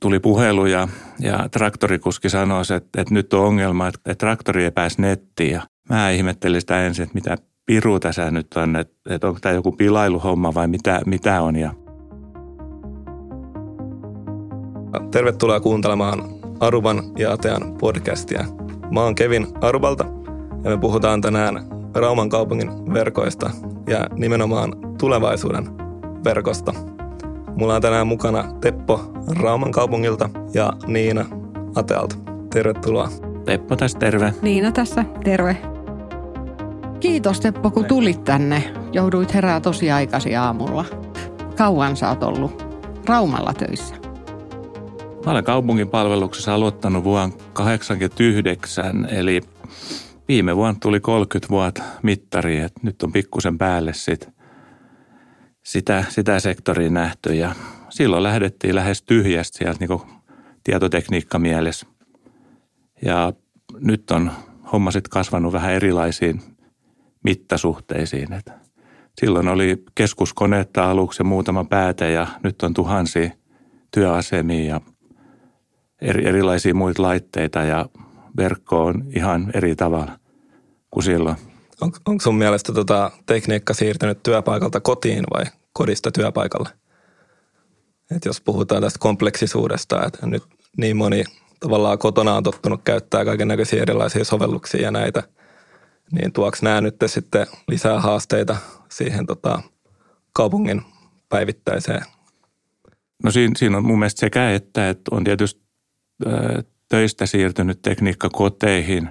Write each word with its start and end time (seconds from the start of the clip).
tuli 0.00 0.20
puhelu 0.20 0.66
ja, 0.66 0.88
ja 1.18 1.48
traktorikuski 1.48 2.28
sanoi, 2.30 2.62
että, 2.76 3.00
että 3.00 3.14
nyt 3.14 3.32
on 3.32 3.46
ongelma, 3.46 3.88
että, 3.88 4.00
että 4.06 4.26
traktori 4.26 4.64
ei 4.64 4.70
pääse 4.70 5.02
nettiin. 5.02 5.50
Ja 5.50 5.62
mä 5.88 6.10
ihmettelin 6.10 6.60
sitä 6.60 6.86
ensin, 6.86 7.02
että 7.02 7.14
mitä 7.14 7.36
piru 7.66 8.00
tässä 8.00 8.30
nyt 8.30 8.46
on, 8.56 8.76
että, 8.76 9.14
että 9.14 9.28
onko 9.28 9.40
tämä 9.40 9.54
joku 9.54 9.72
pilailuhomma 9.72 10.54
vai 10.54 10.68
mitä, 10.68 11.00
mitä 11.06 11.42
on. 11.42 11.56
Ja... 11.56 11.74
Tervetuloa 15.10 15.60
kuuntelemaan 15.60 16.22
Aruban 16.60 17.02
ja 17.18 17.32
Atean 17.32 17.76
podcastia. 17.80 18.44
Mä 18.90 19.02
oon 19.02 19.14
Kevin 19.14 19.46
Arubalta 19.60 20.04
ja 20.64 20.70
me 20.70 20.78
puhutaan 20.78 21.20
tänään 21.20 21.54
Rauman 21.94 22.28
kaupungin 22.28 22.94
verkoista 22.94 23.50
ja 23.88 24.06
nimenomaan 24.14 24.72
tulevaisuuden 24.98 25.64
verkosta. 26.24 26.74
Mulla 27.56 27.74
on 27.74 27.82
tänään 27.82 28.06
mukana 28.06 28.44
Teppo 28.60 29.12
Rauman 29.40 29.72
kaupungilta 29.72 30.30
ja 30.54 30.72
Niina 30.86 31.24
Atealta. 31.74 32.16
Tervetuloa. 32.52 33.08
Teppo 33.44 33.76
tässä 33.76 33.98
terve. 33.98 34.34
Niina 34.42 34.72
tässä, 34.72 35.04
terve. 35.24 35.56
Kiitos 37.00 37.40
Teppo, 37.40 37.70
kun 37.70 37.84
tulit 37.84 38.24
tänne. 38.24 38.74
Jouduit 38.92 39.34
herää 39.34 39.60
tosi 39.60 39.90
aikaisin 39.90 40.38
aamulla. 40.38 40.84
Kauan 41.56 41.96
sä 41.96 42.08
oot 42.08 42.22
ollut 42.22 42.64
Raumalla 43.06 43.52
töissä? 43.54 43.94
Mä 45.26 45.32
olen 45.32 45.44
kaupungin 45.44 45.88
palveluksessa 45.88 46.54
aloittanut 46.54 47.04
vuonna 47.04 47.36
1989, 47.36 49.08
eli 49.10 49.40
viime 50.28 50.56
vuonna 50.56 50.78
tuli 50.82 51.00
30 51.00 51.48
vuotta 51.50 51.82
mittari, 52.02 52.58
että 52.58 52.80
nyt 52.82 53.02
on 53.02 53.12
pikkusen 53.12 53.58
päälle 53.58 53.92
sit 53.94 54.28
sitä, 55.62 56.04
sitä 56.08 56.40
sektoria 56.40 56.90
nähty 56.90 57.34
ja 57.34 57.54
silloin 57.88 58.22
lähdettiin 58.22 58.74
lähes 58.74 59.02
tyhjästä 59.02 59.58
sieltä 59.58 59.86
niin 59.86 60.00
tietotekniikka 60.64 61.38
mielessä. 61.38 61.86
Ja 63.02 63.32
nyt 63.80 64.10
on 64.10 64.30
homma 64.72 64.90
sitten 64.90 65.10
kasvanut 65.10 65.52
vähän 65.52 65.72
erilaisiin 65.72 66.42
mittasuhteisiin. 67.24 68.32
Et 68.32 68.50
silloin 69.20 69.48
oli 69.48 69.84
keskuskoneetta 69.94 70.90
aluksi 70.90 71.22
muutama 71.22 71.64
pääte 71.64 72.10
ja 72.10 72.26
nyt 72.42 72.62
on 72.62 72.74
tuhansia 72.74 73.30
työasemia 73.90 74.64
ja 74.64 74.80
eri, 76.00 76.26
erilaisia 76.26 76.74
muita 76.74 77.02
laitteita 77.02 77.58
ja 77.58 77.86
verkko 78.36 78.84
on 78.84 79.04
ihan 79.16 79.50
eri 79.54 79.76
tavalla 79.76 80.18
kuin 80.90 81.04
silloin. 81.04 81.36
On, 81.80 81.92
onko 82.06 82.22
sun 82.22 82.38
mielestä 82.38 82.72
tota 82.72 83.10
tekniikka 83.26 83.74
siirtynyt 83.74 84.22
työpaikalta 84.22 84.80
kotiin 84.80 85.24
vai 85.34 85.44
kodista 85.80 86.12
työpaikalle? 86.12 86.68
Et 88.16 88.24
jos 88.24 88.40
puhutaan 88.40 88.82
tästä 88.82 88.98
kompleksisuudesta, 88.98 90.06
että 90.06 90.26
nyt 90.26 90.42
niin 90.76 90.96
moni 90.96 91.24
tavallaan 91.60 91.98
kotona 91.98 92.34
on 92.34 92.42
tottunut 92.42 92.80
käyttää 92.84 93.24
kaiken 93.24 93.48
näköisiä 93.48 93.82
erilaisia 93.82 94.24
sovelluksia 94.24 94.82
ja 94.82 94.90
näitä, 94.90 95.22
niin 96.12 96.32
tuoksi 96.32 96.64
nämä 96.64 96.80
nyt 96.80 96.96
sitten 97.06 97.46
lisää 97.68 98.00
haasteita 98.00 98.56
siihen 98.90 99.26
tota, 99.26 99.62
kaupungin 100.32 100.82
päivittäiseen? 101.28 102.02
No 103.24 103.30
siinä, 103.30 103.54
siinä 103.56 103.76
on 103.76 103.84
mun 103.84 103.98
mielestä 103.98 104.20
sekä 104.20 104.50
että, 104.50 104.88
että 104.88 105.14
on 105.14 105.24
tietysti 105.24 105.62
töistä 106.88 107.26
siirtynyt 107.26 107.82
tekniikka 107.82 108.28
koteihin, 108.30 109.08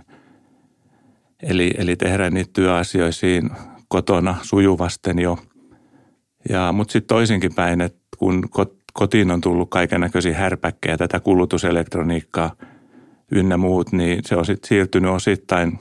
eli, 1.43 1.71
eli 1.77 1.95
tehdään 1.95 2.33
niitä 2.33 2.49
työasioisiin 2.53 3.49
kotona 3.87 4.35
sujuvasten 4.41 5.19
jo. 5.19 5.37
Ja, 6.49 6.71
mutta 6.71 6.91
sitten 6.91 7.15
toisinkin 7.15 7.55
päin, 7.55 7.81
että 7.81 7.99
kun 8.17 8.43
kotiin 8.93 9.31
on 9.31 9.41
tullut 9.41 9.69
kaiken 9.69 10.01
näköisiä 10.01 10.37
härpäkkejä, 10.37 10.97
tätä 10.97 11.19
kulutuselektroniikkaa 11.19 12.55
ynnä 13.31 13.57
muut, 13.57 13.91
niin 13.91 14.19
se 14.25 14.35
on 14.35 14.45
sitten 14.45 14.67
siirtynyt 14.67 15.11
osittain 15.11 15.79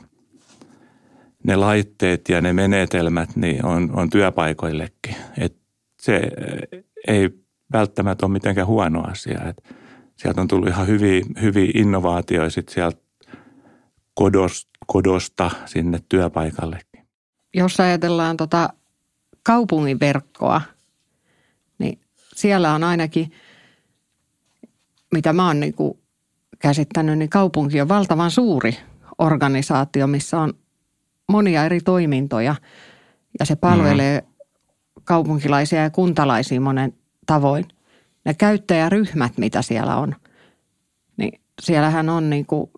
ne 1.44 1.56
laitteet 1.56 2.28
ja 2.28 2.40
ne 2.40 2.52
menetelmät 2.52 3.36
niin 3.36 3.66
on, 3.66 3.90
on 3.94 4.10
työpaikoillekin. 4.10 5.16
Et 5.38 5.56
se 6.00 6.22
ei 7.08 7.30
välttämättä 7.72 8.26
ole 8.26 8.32
mitenkään 8.32 8.66
huono 8.66 9.02
asia. 9.10 9.40
Et 9.48 9.62
sieltä 10.16 10.40
on 10.40 10.48
tullut 10.48 10.68
ihan 10.68 10.86
hyviä, 10.86 11.22
hyviä 11.42 11.70
innovaatioita 11.74 12.50
sit 12.50 12.68
sieltä 12.68 12.98
kodosta, 14.14 14.70
kodosta 14.86 15.50
sinne 15.66 15.98
työpaikallekin. 16.08 17.06
Jos 17.54 17.80
ajatellaan 17.80 18.36
tota 18.36 18.70
kaupungin 19.42 20.00
verkkoa, 20.00 20.60
niin 21.78 22.00
siellä 22.34 22.74
on 22.74 22.84
ainakin, 22.84 23.32
mitä 25.14 25.32
mä 25.32 25.46
oon 25.46 25.60
niinku 25.60 26.00
käsittänyt, 26.58 27.18
niin 27.18 27.30
kaupunki 27.30 27.80
on 27.80 27.88
valtavan 27.88 28.30
suuri 28.30 28.76
organisaatio, 29.18 30.06
missä 30.06 30.40
on 30.40 30.54
monia 31.28 31.64
eri 31.64 31.80
toimintoja 31.80 32.54
ja 33.40 33.46
se 33.46 33.56
palvelee 33.56 34.20
mm. 34.20 34.26
kaupunkilaisia 35.04 35.82
ja 35.82 35.90
kuntalaisia 35.90 36.60
monen 36.60 36.92
tavoin. 37.26 37.64
Ne 38.24 38.34
käyttäjäryhmät, 38.34 39.38
mitä 39.38 39.62
siellä 39.62 39.96
on, 39.96 40.14
niin 41.16 41.40
siellähän 41.62 42.08
on 42.08 42.30
niin 42.30 42.46
kuin 42.46 42.70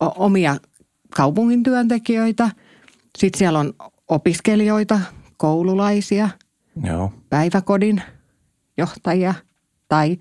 omia 0.00 0.56
kaupungin 1.16 1.62
työntekijöitä, 1.62 2.50
sitten 3.18 3.38
siellä 3.38 3.58
on 3.58 3.74
opiskelijoita, 4.08 5.00
koululaisia, 5.42 6.28
Joo. 6.84 7.12
päiväkodin 7.28 8.02
johtajia 8.76 9.34
tai 9.88 10.18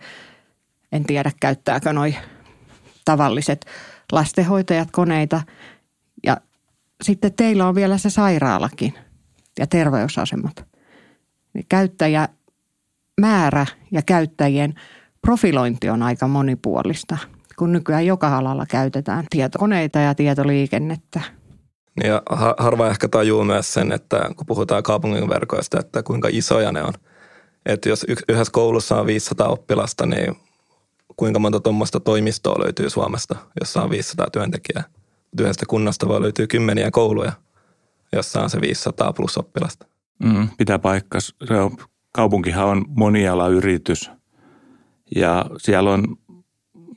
en 0.91 1.03
tiedä 1.03 1.31
käyttääkö 1.39 1.93
noi 1.93 2.15
tavalliset 3.05 3.65
lastenhoitajat 4.11 4.91
koneita. 4.91 5.41
Ja 6.23 6.37
sitten 7.03 7.33
teillä 7.33 7.67
on 7.67 7.75
vielä 7.75 7.97
se 7.97 8.09
sairaalakin 8.09 8.93
ja 9.59 9.67
terveysasemat. 9.67 10.65
Niin 11.53 11.65
käyttäjämäärä 11.69 13.65
ja 13.91 14.01
käyttäjien 14.05 14.73
profilointi 15.21 15.89
on 15.89 16.03
aika 16.03 16.27
monipuolista, 16.27 17.17
kun 17.57 17.71
nykyään 17.71 18.05
joka 18.05 18.37
alalla 18.37 18.65
käytetään 18.65 19.25
tietokoneita 19.29 19.99
ja 19.99 20.15
tietoliikennettä. 20.15 21.21
Ja 22.03 22.21
harva 22.57 22.87
ehkä 22.87 23.07
tajuu 23.07 23.43
myös 23.43 23.73
sen, 23.73 23.91
että 23.91 24.29
kun 24.35 24.45
puhutaan 24.45 24.83
kaupungin 24.83 25.29
verkoista, 25.29 25.79
että 25.79 26.03
kuinka 26.03 26.27
isoja 26.31 26.71
ne 26.71 26.83
on. 26.83 26.93
Että 27.65 27.89
jos 27.89 28.05
yhdessä 28.29 28.51
koulussa 28.51 28.99
on 28.99 29.05
500 29.05 29.47
oppilasta, 29.47 30.05
niin 30.05 30.35
kuinka 31.17 31.39
monta 31.39 31.59
tuommoista 31.59 31.99
toimistoa 31.99 32.63
löytyy 32.63 32.89
Suomesta, 32.89 33.35
jossa 33.59 33.83
on 33.83 33.89
500 33.89 34.29
työntekijää. 34.31 34.83
Yhdestä 35.41 35.65
kunnasta 35.65 36.07
voi 36.07 36.21
löytyä 36.21 36.47
kymmeniä 36.47 36.91
kouluja, 36.91 37.31
jossa 38.13 38.41
on 38.41 38.49
se 38.49 38.61
500 38.61 39.13
plus 39.13 39.37
oppilasta. 39.37 39.85
Mm, 40.23 40.49
pitää 40.57 40.79
on, 41.63 41.77
kaupunkihan 42.11 42.67
on 42.67 42.85
monialayritys 42.87 44.11
ja 45.15 45.45
siellä 45.57 45.91
on, 45.91 46.17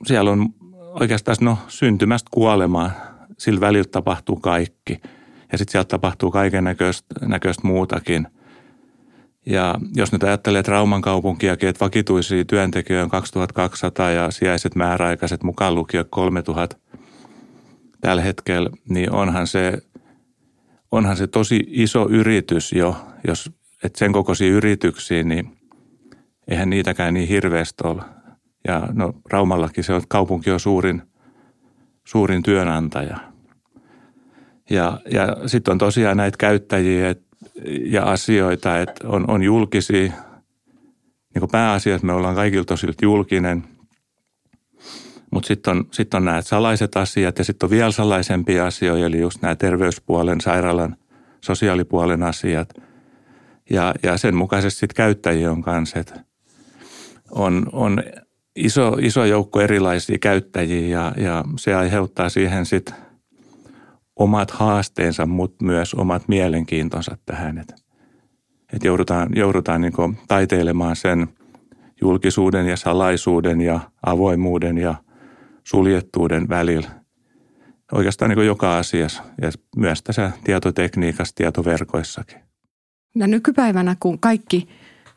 siellä 0.05 0.31
on 0.31 0.49
oikeastaan 0.99 1.37
no, 1.41 1.57
syntymästä 1.67 2.29
kuolemaan. 2.31 2.91
Sillä 3.37 3.59
välillä 3.59 3.89
tapahtuu 3.91 4.35
kaikki 4.35 5.01
ja 5.51 5.57
sitten 5.57 5.71
sieltä 5.71 5.87
tapahtuu 5.87 6.31
kaiken 6.31 6.63
näköistä 7.21 7.67
muutakin. 7.67 8.27
Ja 9.45 9.75
jos 9.95 10.11
nyt 10.11 10.23
ajattelee 10.23 10.63
Rauman 10.67 11.01
kaupunkiakin, 11.01 11.69
että 11.69 11.85
vakituisia 11.85 12.45
työntekijöitä 12.45 13.03
on 13.03 13.09
2200 13.09 14.11
ja 14.11 14.31
sijaiset 14.31 14.75
määräaikaiset 14.75 15.43
mukaan 15.43 15.75
lukio 15.75 16.05
3000 16.09 16.77
tällä 18.01 18.21
hetkellä, 18.21 18.69
niin 18.89 19.11
onhan 19.11 19.47
se, 19.47 19.77
onhan 20.91 21.17
se 21.17 21.27
tosi 21.27 21.63
iso 21.67 22.07
yritys 22.09 22.73
jo, 22.73 22.95
jos 23.27 23.51
et 23.83 23.95
sen 23.95 24.13
kokoisia 24.13 24.51
yrityksiä, 24.51 25.23
niin 25.23 25.57
eihän 26.47 26.69
niitäkään 26.69 27.13
niin 27.13 27.27
hirveästi 27.27 27.83
ole. 27.83 28.01
Ja 28.67 28.87
no 28.93 29.13
Raumallakin 29.31 29.83
se 29.83 29.93
on, 29.93 29.97
että 29.97 30.07
kaupunki 30.09 30.51
on 30.51 30.59
suurin, 30.59 31.01
suurin 32.03 32.43
työnantaja. 32.43 33.34
Ja, 34.69 34.99
ja 35.11 35.37
sitten 35.45 35.71
on 35.71 35.77
tosiaan 35.77 36.17
näitä 36.17 36.37
käyttäjiä 36.37 37.09
et, 37.09 37.21
ja 37.85 38.03
asioita, 38.03 38.79
että 38.79 39.07
on, 39.07 39.29
on 39.29 39.43
julkisia, 39.43 40.11
niin 41.33 41.39
kuin 41.39 41.51
pääasiassa 41.51 42.07
me 42.07 42.13
ollaan 42.13 42.35
kaikilta 42.35 42.67
tosilta 42.67 43.05
julkinen– 43.05 43.63
mutta 45.35 45.47
sitten 45.47 45.77
on, 45.77 45.87
sit 45.91 46.13
on 46.13 46.25
nämä 46.25 46.41
salaiset 46.41 46.97
asiat 46.97 47.37
ja 47.37 47.43
sitten 47.43 47.67
on 47.67 47.71
vielä 47.71 47.91
salaisempia 47.91 48.65
asioita, 48.65 49.05
eli 49.05 49.19
just 49.19 49.41
nämä 49.41 49.55
terveyspuolen, 49.55 50.41
sairaalan, 50.41 50.95
sosiaalipuolen 51.41 52.23
asiat. 52.23 52.73
Ja, 53.69 53.93
ja 54.03 54.17
sen 54.17 54.35
mukaisesti 54.35 54.79
sitten 54.79 54.95
käyttäjiä 54.95 55.51
on 55.51 55.61
kanssa, 55.61 56.03
on, 57.31 57.65
on 57.71 58.03
iso, 58.55 58.97
iso 59.01 59.25
joukko 59.25 59.61
erilaisia 59.61 60.17
käyttäjiä 60.19 60.87
ja, 60.87 61.23
ja 61.23 61.43
se 61.57 61.75
aiheuttaa 61.75 62.29
siihen 62.29 62.65
sitten 62.65 62.95
omat 64.15 64.51
haasteensa, 64.51 65.25
mutta 65.25 65.65
myös 65.65 65.93
omat 65.93 66.27
mielenkiintonsa 66.27 67.17
tähän. 67.25 67.57
Että 67.57 67.75
et 68.73 68.83
joudutaan, 68.83 69.29
joudutaan 69.35 69.81
niin 69.81 70.17
taiteilemaan 70.27 70.95
sen 70.95 71.27
julkisuuden 72.01 72.67
ja 72.67 72.77
salaisuuden 72.77 73.61
ja 73.61 73.79
avoimuuden 74.05 74.77
ja 74.77 74.95
suljettuuden 75.63 76.49
välillä. 76.49 76.89
Oikeastaan 77.91 78.29
niin 78.29 78.45
joka 78.45 78.77
asiassa 78.77 79.23
ja 79.41 79.51
myös 79.75 80.03
tässä 80.03 80.31
tietotekniikassa, 80.43 81.35
tietoverkoissakin. 81.35 82.39
Ja 83.15 83.27
nykypäivänä, 83.27 83.95
kun 83.99 84.19
kaikki, 84.19 84.67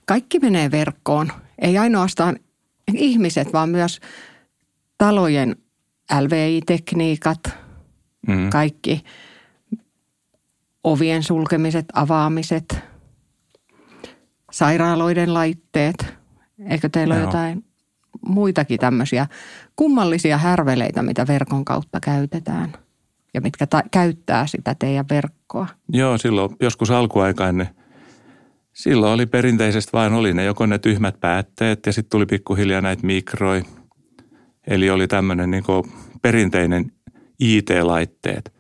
kaikki 0.05 0.39
menee 0.39 0.71
verkkoon, 0.71 1.33
ei 1.59 1.79
ainoastaan 1.79 2.37
ihmiset, 2.95 3.53
vaan 3.53 3.69
myös 3.69 4.01
talojen 4.99 5.57
LVI-tekniikat, 6.21 7.41
mm. 8.29 8.51
kaikki 8.51 9.05
ovien 10.85 11.23
sulkemiset, 11.23 11.87
avaamiset, 11.93 12.79
sairaaloiden 14.51 15.35
laitteet. 15.35 16.15
Eikö 16.71 16.89
teillä 16.89 17.15
Joo. 17.15 17.23
ole 17.23 17.29
jotain 17.29 17.65
muitakin 18.27 18.79
tämmöisiä 18.79 19.27
kummallisia 19.77 20.39
härveleitä, 20.39 21.03
mitä 21.03 21.27
verkon 21.27 21.65
kautta 21.65 22.01
käytetään 22.01 22.73
ja 23.35 23.41
mitkä 23.41 23.67
ta- 23.67 23.83
käyttää 23.91 24.47
sitä 24.47 24.75
teidän 24.79 25.07
verkkoa? 25.11 25.67
Joo, 25.93 26.19
silloin 26.19 26.57
joskus 26.61 26.91
alkuaikainen 26.91 27.69
Silloin 28.79 29.13
oli 29.13 29.27
perinteisesti 29.27 29.93
vain 29.93 30.13
oli 30.13 30.35
ne 30.35 30.45
joko 30.45 30.67
ne 30.67 30.79
tyhmät 30.79 31.21
päätteet 31.21 31.87
ja 31.87 31.93
sitten 31.93 32.11
tuli 32.11 32.27
pikkuhiljaa 32.27 32.81
näitä 32.81 33.07
mikroi. 33.07 33.63
Eli 34.67 34.91
oli 34.91 35.09
tämmöinen 35.09 35.51
niin 35.51 35.65
perinteinen 36.23 36.93
IT-laitteet. 37.39 38.53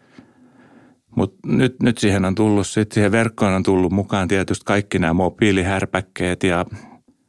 Mutta 1.17 1.39
nyt, 1.47 1.83
nyt 1.83 1.99
siihen 1.99 2.25
on 2.25 2.35
tullut, 2.35 2.67
sit 2.67 2.93
siihen 2.93 3.13
verkkoon 3.13 3.53
on 3.53 3.63
tullut 3.63 3.93
mukaan 3.93 4.29
tietysti 4.29 4.65
kaikki 4.65 4.99
nämä 4.99 5.13
mobiilihärpäkkeet 5.13 6.43
ja 6.43 6.67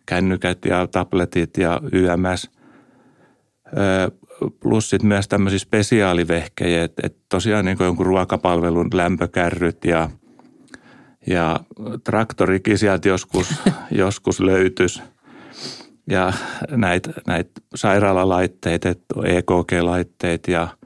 kännykät 0.05 0.65
ja 0.65 0.87
tabletit 0.87 1.57
ja 1.57 1.81
YMS. 1.91 2.51
Plus 4.59 4.89
sitten 4.89 5.07
myös 5.07 5.27
tämmöisiä 5.27 5.59
spesiaalivehkejä, 5.59 6.83
että 6.83 7.01
et 7.05 7.17
tosiaan 7.29 7.65
niin 7.65 7.77
jonkun 7.79 8.05
ruokapalvelun 8.05 8.89
lämpökärryt 8.93 9.85
ja, 9.85 10.09
ja 11.27 11.59
traktorikin 12.03 12.77
sieltä 12.77 13.09
joskus, 13.09 13.55
joskus 13.91 14.39
löytys. 14.39 15.01
Ja 16.09 16.33
näitä 16.71 17.13
näit 17.27 17.51
sairaalalaitteita, 17.75 18.89
EKG-laitteet 19.25 20.47
ja– 20.47 20.67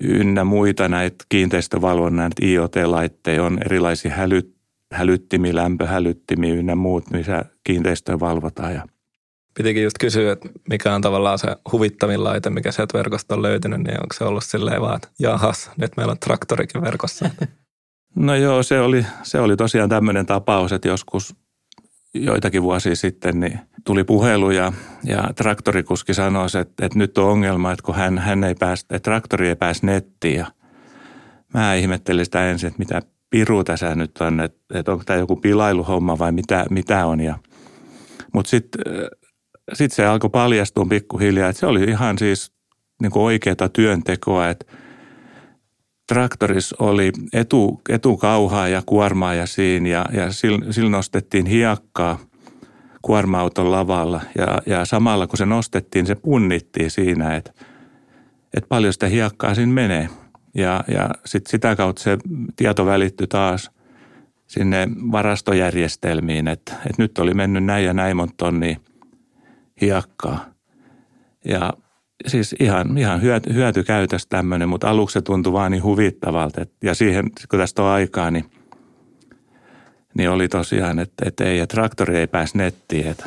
ynnä 0.00 0.44
muita 0.44 0.88
näitä 0.88 1.24
kiinteistövalvonnan 1.28 2.32
IoT-laitteita 2.42 3.42
on 3.42 3.58
erilaisia 3.66 4.14
hälyt, 4.14 4.54
hälyttimiä, 4.92 5.54
lämpöhälyttimiä 5.54 6.54
ynnä 6.54 6.74
muut, 6.74 7.10
missä 7.10 7.44
kiinteistöä 7.64 8.20
valvotaan. 8.20 8.74
Ja 8.74 8.86
Pitikin 9.56 9.82
just 9.82 9.98
kysyä, 10.00 10.32
että 10.32 10.48
mikä 10.70 10.94
on 10.94 11.00
tavallaan 11.00 11.38
se 11.38 11.56
huvittavin 11.72 12.24
laite, 12.24 12.50
mikä 12.50 12.72
sieltä 12.72 12.98
verkosta 12.98 13.34
on 13.34 13.42
löytynyt, 13.42 13.80
niin 13.80 14.02
onko 14.02 14.14
se 14.14 14.24
ollut 14.24 14.44
silleen 14.44 14.80
vaan, 14.80 14.96
että 14.96 15.08
jahas, 15.18 15.70
nyt 15.76 15.96
meillä 15.96 16.10
on 16.10 16.18
traktorikin 16.18 16.82
verkossa. 16.82 17.30
No 18.16 18.34
joo, 18.34 18.62
se 18.62 18.80
oli, 18.80 19.06
se 19.22 19.40
oli 19.40 19.56
tosiaan 19.56 19.88
tämmöinen 19.88 20.26
tapaus, 20.26 20.72
että 20.72 20.88
joskus 20.88 21.36
joitakin 22.14 22.62
vuosia 22.62 22.96
sitten 22.96 23.40
niin 23.40 23.60
tuli 23.84 24.04
puhelu 24.04 24.50
ja, 24.50 24.72
ja 25.04 25.30
traktorikuski 25.36 26.14
sanoi, 26.14 26.46
että, 26.60 26.86
että 26.86 26.98
nyt 26.98 27.18
on 27.18 27.30
ongelma, 27.30 27.72
että 27.72 27.82
kun 27.82 27.94
hän, 27.94 28.18
hän 28.18 28.44
ei 28.44 28.54
päästä, 28.54 28.96
että 28.96 29.10
traktori 29.10 29.48
ei 29.48 29.56
pääse 29.56 29.86
nettiin 29.86 30.36
ja 30.36 30.46
mä 31.54 31.74
ihmettelin 31.74 32.24
sitä 32.24 32.50
ensin, 32.50 32.66
että 32.66 32.78
mitä 32.78 33.02
piru 33.30 33.64
tässä 33.64 33.94
nyt 33.94 34.18
on, 34.20 34.40
että, 34.40 34.78
että 34.78 34.92
onko 34.92 35.04
tämä 35.04 35.18
joku 35.18 35.36
pilailuhomma 35.36 36.18
vai 36.18 36.32
mitä, 36.32 36.66
mitä 36.70 37.06
on. 37.06 37.20
Ja, 37.20 37.38
mutta 38.34 38.50
sitten 38.50 38.82
sit 39.72 39.92
se 39.92 40.06
alkoi 40.06 40.30
paljastua 40.30 40.86
pikkuhiljaa, 40.88 41.48
että 41.48 41.60
se 41.60 41.66
oli 41.66 41.84
ihan 41.84 42.18
siis 42.18 42.52
niin 43.02 43.12
oikeaa 43.14 43.68
työntekoa, 43.72 44.48
että 44.48 44.66
traktorissa 46.08 46.76
oli 46.78 47.12
etu, 47.32 47.80
etukauhaa 47.88 48.68
ja 48.68 48.82
kuormaa 48.86 49.34
ja 49.34 49.46
siinä 49.46 49.88
ja, 49.88 50.06
ja 50.12 50.32
sillä 50.72 50.90
nostettiin 50.90 51.46
hiekkaa 51.46 52.18
kuorma-auton 53.04 53.70
lavalla 53.70 54.20
ja, 54.38 54.62
ja 54.66 54.84
samalla 54.84 55.26
kun 55.26 55.38
se 55.38 55.46
nostettiin, 55.46 56.06
se 56.06 56.14
punnittiin 56.14 56.90
siinä, 56.90 57.36
että, 57.36 57.50
että 58.54 58.68
paljon 58.68 58.92
sitä 58.92 59.06
hiekkaa 59.06 59.54
siinä 59.54 59.72
menee. 59.72 60.08
Ja, 60.54 60.84
ja 60.88 61.10
sit 61.24 61.46
sitä 61.46 61.76
kautta 61.76 62.02
se 62.02 62.18
tieto 62.56 62.86
välittyi 62.86 63.26
taas 63.26 63.70
sinne 64.46 64.88
varastojärjestelmiin, 65.12 66.48
että, 66.48 66.72
että 66.72 67.02
nyt 67.02 67.18
oli 67.18 67.34
mennyt 67.34 67.64
näin 67.64 67.84
ja 67.84 67.92
näin 67.92 68.16
monta 68.16 68.34
tonnia 68.36 68.76
hiekkaa. 69.80 70.44
Ja 71.44 71.72
siis 72.26 72.54
ihan, 72.60 72.98
ihan 72.98 73.22
hyöty, 73.22 73.54
hyötykäytös 73.54 74.26
tämmöinen, 74.26 74.68
mutta 74.68 74.90
aluksi 74.90 75.12
se 75.14 75.22
tuntui 75.22 75.52
vaan 75.52 75.72
niin 75.72 75.82
huvittavalta. 75.82 76.62
Et, 76.62 76.72
ja 76.82 76.94
siihen, 76.94 77.30
kun 77.50 77.58
tästä 77.58 77.82
on 77.82 77.88
aikaa, 77.88 78.30
niin, 78.30 78.44
niin 80.18 80.30
oli 80.30 80.48
tosiaan, 80.48 80.98
että, 80.98 81.24
että 81.26 81.44
ei, 81.44 81.58
että 81.58 81.74
traktori 81.74 82.16
ei 82.16 82.26
pääse 82.26 82.58
nettiin, 82.58 83.06
että, 83.06 83.26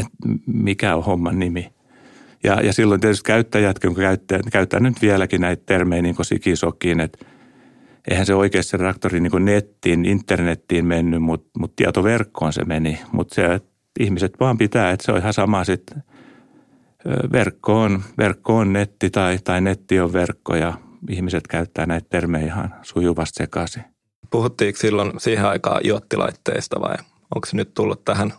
että 0.00 0.16
mikä 0.46 0.96
on 0.96 1.04
homman 1.04 1.38
nimi. 1.38 1.72
Ja, 2.44 2.60
ja 2.60 2.72
silloin 2.72 3.00
tietysti 3.00 3.24
käyttäjät, 3.26 3.78
kun 3.78 3.94
käyttää, 3.94 4.38
käyttää 4.52 4.80
nyt 4.80 5.02
vieläkin 5.02 5.40
näitä 5.40 5.62
termejä 5.66 6.02
niin 6.02 6.16
kuin 6.16 6.26
sikisokiin, 6.26 7.00
että 7.00 7.26
eihän 8.10 8.26
se 8.26 8.34
oikeasti 8.34 8.70
se 8.70 8.78
traktori 8.78 9.20
niin 9.20 9.44
nettiin, 9.44 10.04
internettiin 10.04 10.86
mennyt, 10.86 11.22
mutta, 11.22 11.50
mutta 11.58 11.76
tietoverkkoon 11.76 12.52
se 12.52 12.64
meni. 12.64 12.98
Mutta 13.12 13.34
se, 13.34 13.60
ihmiset 14.00 14.32
vaan 14.40 14.58
pitää, 14.58 14.90
että 14.90 15.04
se 15.04 15.12
on 15.12 15.18
ihan 15.18 15.32
sama 15.32 15.64
sitten– 15.64 16.02
verkko 17.32 17.80
on, 17.80 18.02
verkko 18.18 18.56
on 18.56 18.72
netti 18.72 19.10
tai, 19.10 19.38
tai 19.44 19.60
netti 19.60 20.00
on 20.00 20.12
verkko 20.12 20.56
ja 20.56 20.74
ihmiset 21.10 21.46
käyttää 21.46 21.86
näitä 21.86 22.06
termejä 22.10 22.46
ihan 22.46 22.74
sujuvasti 22.82 23.36
sekaisin. 23.36 23.95
Puhuttiinko 24.30 24.78
silloin 24.78 25.12
siihen 25.18 25.46
aikaan 25.46 25.80
iottilaitteista 25.86 26.80
vai 26.80 26.94
onko 27.34 27.46
se 27.46 27.56
nyt 27.56 27.74
tullut 27.74 28.04
tähän? 28.04 28.32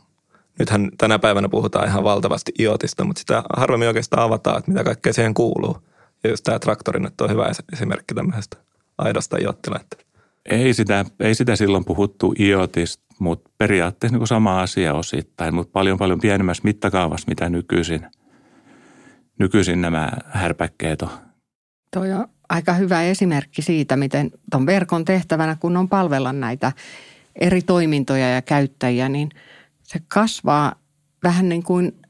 Nythän 0.60 0.92
tänä 0.98 1.20
päivänä 1.20 1.50
puhutaan 1.50 1.88
ihan 1.88 2.04
valtavasti 2.04 2.52
iotista, 2.60 3.04
mutta 3.04 3.20
sitä 3.20 3.44
harvemmin 3.58 3.88
oikeastaan 3.88 4.24
avataan, 4.24 4.58
että 4.60 4.72
mitä 4.72 4.84
kaikkea 4.84 5.14
siihen 5.14 5.34
kuuluu. 5.34 5.78
Ja 6.24 6.30
just 6.30 6.44
tämä 6.44 6.60
traktori 6.60 7.00
nyt 7.00 7.22
on 7.22 7.30
hyvä 7.30 7.52
esimerkki 7.74 8.14
tämmöisestä 8.16 8.58
aidosta 8.98 9.38
iottilaitteesta. 9.38 10.08
Ei 10.46 10.74
sitä, 10.74 11.06
ei 11.20 11.36
sitä 11.36 11.56
silloin 11.56 11.86
puhuttu 11.86 12.34
iotista, 12.40 13.04
mutta 13.20 13.50
periaatteessa 13.58 14.18
niin 14.18 14.28
sama 14.28 14.62
asia 14.62 14.94
osittain, 14.94 15.56
mutta 15.56 15.72
paljon 15.72 15.98
paljon 15.98 16.20
pienemmässä 16.20 16.64
mittakaavassa, 16.64 17.28
mitä 17.28 17.50
nykyisin– 17.50 18.08
nykyisin 19.40 19.82
nämä 19.82 20.12
härpäkkeet 20.30 21.02
on. 21.02 21.10
Toi 21.94 22.12
on 22.12 22.28
aika 22.50 22.74
hyvä 22.74 23.04
esimerkki 23.04 23.62
siitä, 23.62 23.96
miten 23.96 24.32
tuon 24.52 24.66
verkon 24.66 25.06
tehtävänä, 25.06 25.56
kun 25.56 25.78
on 25.78 25.90
palvella 25.90 26.34
näitä 26.34 26.72
eri 27.36 27.62
toimintoja 27.62 28.30
ja 28.30 28.42
käyttäjiä, 28.42 29.10
niin 29.10 29.30
se 29.84 30.00
kasvaa 30.08 30.76
vähän 31.24 31.50
niin 31.50 31.64
kuin 31.64 32.02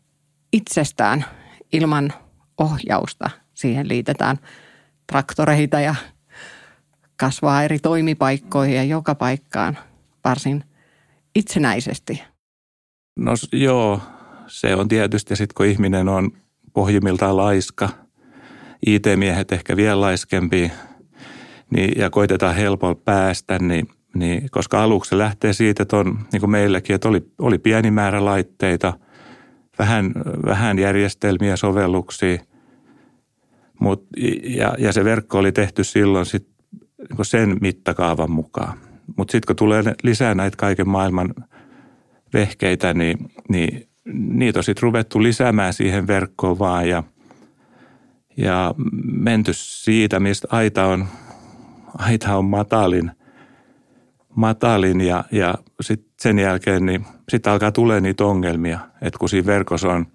itsestään 0.53 1.25
ilman 1.73 2.13
ohjausta. 2.57 3.29
Siihen 3.53 3.87
liitetään 3.87 4.37
traktoreita 5.07 5.79
ja 5.79 5.95
kasvaa 7.17 7.63
eri 7.63 7.79
toimipaikkoihin 7.79 8.75
ja 8.75 8.83
joka 8.83 9.15
paikkaan 9.15 9.77
varsin 10.23 10.63
itsenäisesti. 11.35 12.23
No 13.15 13.31
joo, 13.51 14.01
se 14.47 14.75
on 14.75 14.87
tietysti. 14.87 15.35
Sitten 15.35 15.55
kun 15.55 15.65
ihminen 15.65 16.09
on 16.09 16.31
pohjimmiltaan 16.73 17.37
laiska, 17.37 17.89
IT-miehet 18.85 19.51
ehkä 19.51 19.75
vielä 19.75 20.01
laiskempi, 20.01 20.71
niin, 21.69 21.91
ja 21.97 22.09
koitetaan 22.09 22.55
helpolla 22.55 22.95
päästä, 22.95 23.59
niin, 23.59 23.87
niin 24.15 24.47
koska 24.51 24.83
aluksi 24.83 25.09
se 25.09 25.17
lähtee 25.17 25.53
siitä, 25.53 25.83
että 25.83 25.97
on 25.97 26.19
niin 26.31 26.39
kuin 26.39 26.49
meilläkin, 26.49 26.95
että 26.95 27.07
oli, 27.07 27.31
oli 27.39 27.57
pieni 27.57 27.91
määrä 27.91 28.25
laitteita, 28.25 28.93
vähän, 29.79 30.11
vähän 30.45 30.79
järjestelmiä, 30.79 31.55
sovelluksia, 31.55 32.37
mut, 33.79 34.07
ja, 34.43 34.75
ja 34.77 34.93
se 34.93 35.03
verkko 35.03 35.37
oli 35.37 35.51
tehty 35.51 35.83
silloin 35.83 36.25
sit, 36.25 36.47
niin 36.97 37.25
sen 37.25 37.57
mittakaavan 37.61 38.31
mukaan. 38.31 38.77
Mutta 39.17 39.31
sitten 39.31 39.47
kun 39.47 39.55
tulee 39.55 39.83
lisää 40.03 40.35
näitä 40.35 40.57
kaiken 40.57 40.89
maailman 40.89 41.33
vehkeitä, 42.33 42.93
niin, 42.93 43.17
niin 43.49 43.87
niitä 44.13 44.59
on 44.59 44.63
sitten 44.63 44.83
ruvettu 44.83 45.23
lisäämään 45.23 45.73
siihen 45.73 46.07
verkkoon 46.07 46.59
vaan 46.59 46.89
ja, 46.89 47.03
ja 48.37 48.75
menty 49.03 49.51
siitä, 49.53 50.19
mistä 50.19 50.47
aita 50.51 50.85
on, 50.85 51.07
aita 51.97 52.35
on 52.35 52.45
matalin, 52.45 53.11
matalin 54.35 55.01
ja, 55.01 55.23
ja 55.31 55.55
sitten 55.81 56.11
sen 56.19 56.39
jälkeen 56.39 56.85
niin 56.85 57.05
sit 57.29 57.47
alkaa 57.47 57.71
tulee 57.71 58.01
niitä 58.01 58.25
ongelmia, 58.25 58.79
että 59.01 59.19
kun 59.19 59.29
siinä 59.29 59.45
verkossa 59.45 59.87
on, 59.87 60.05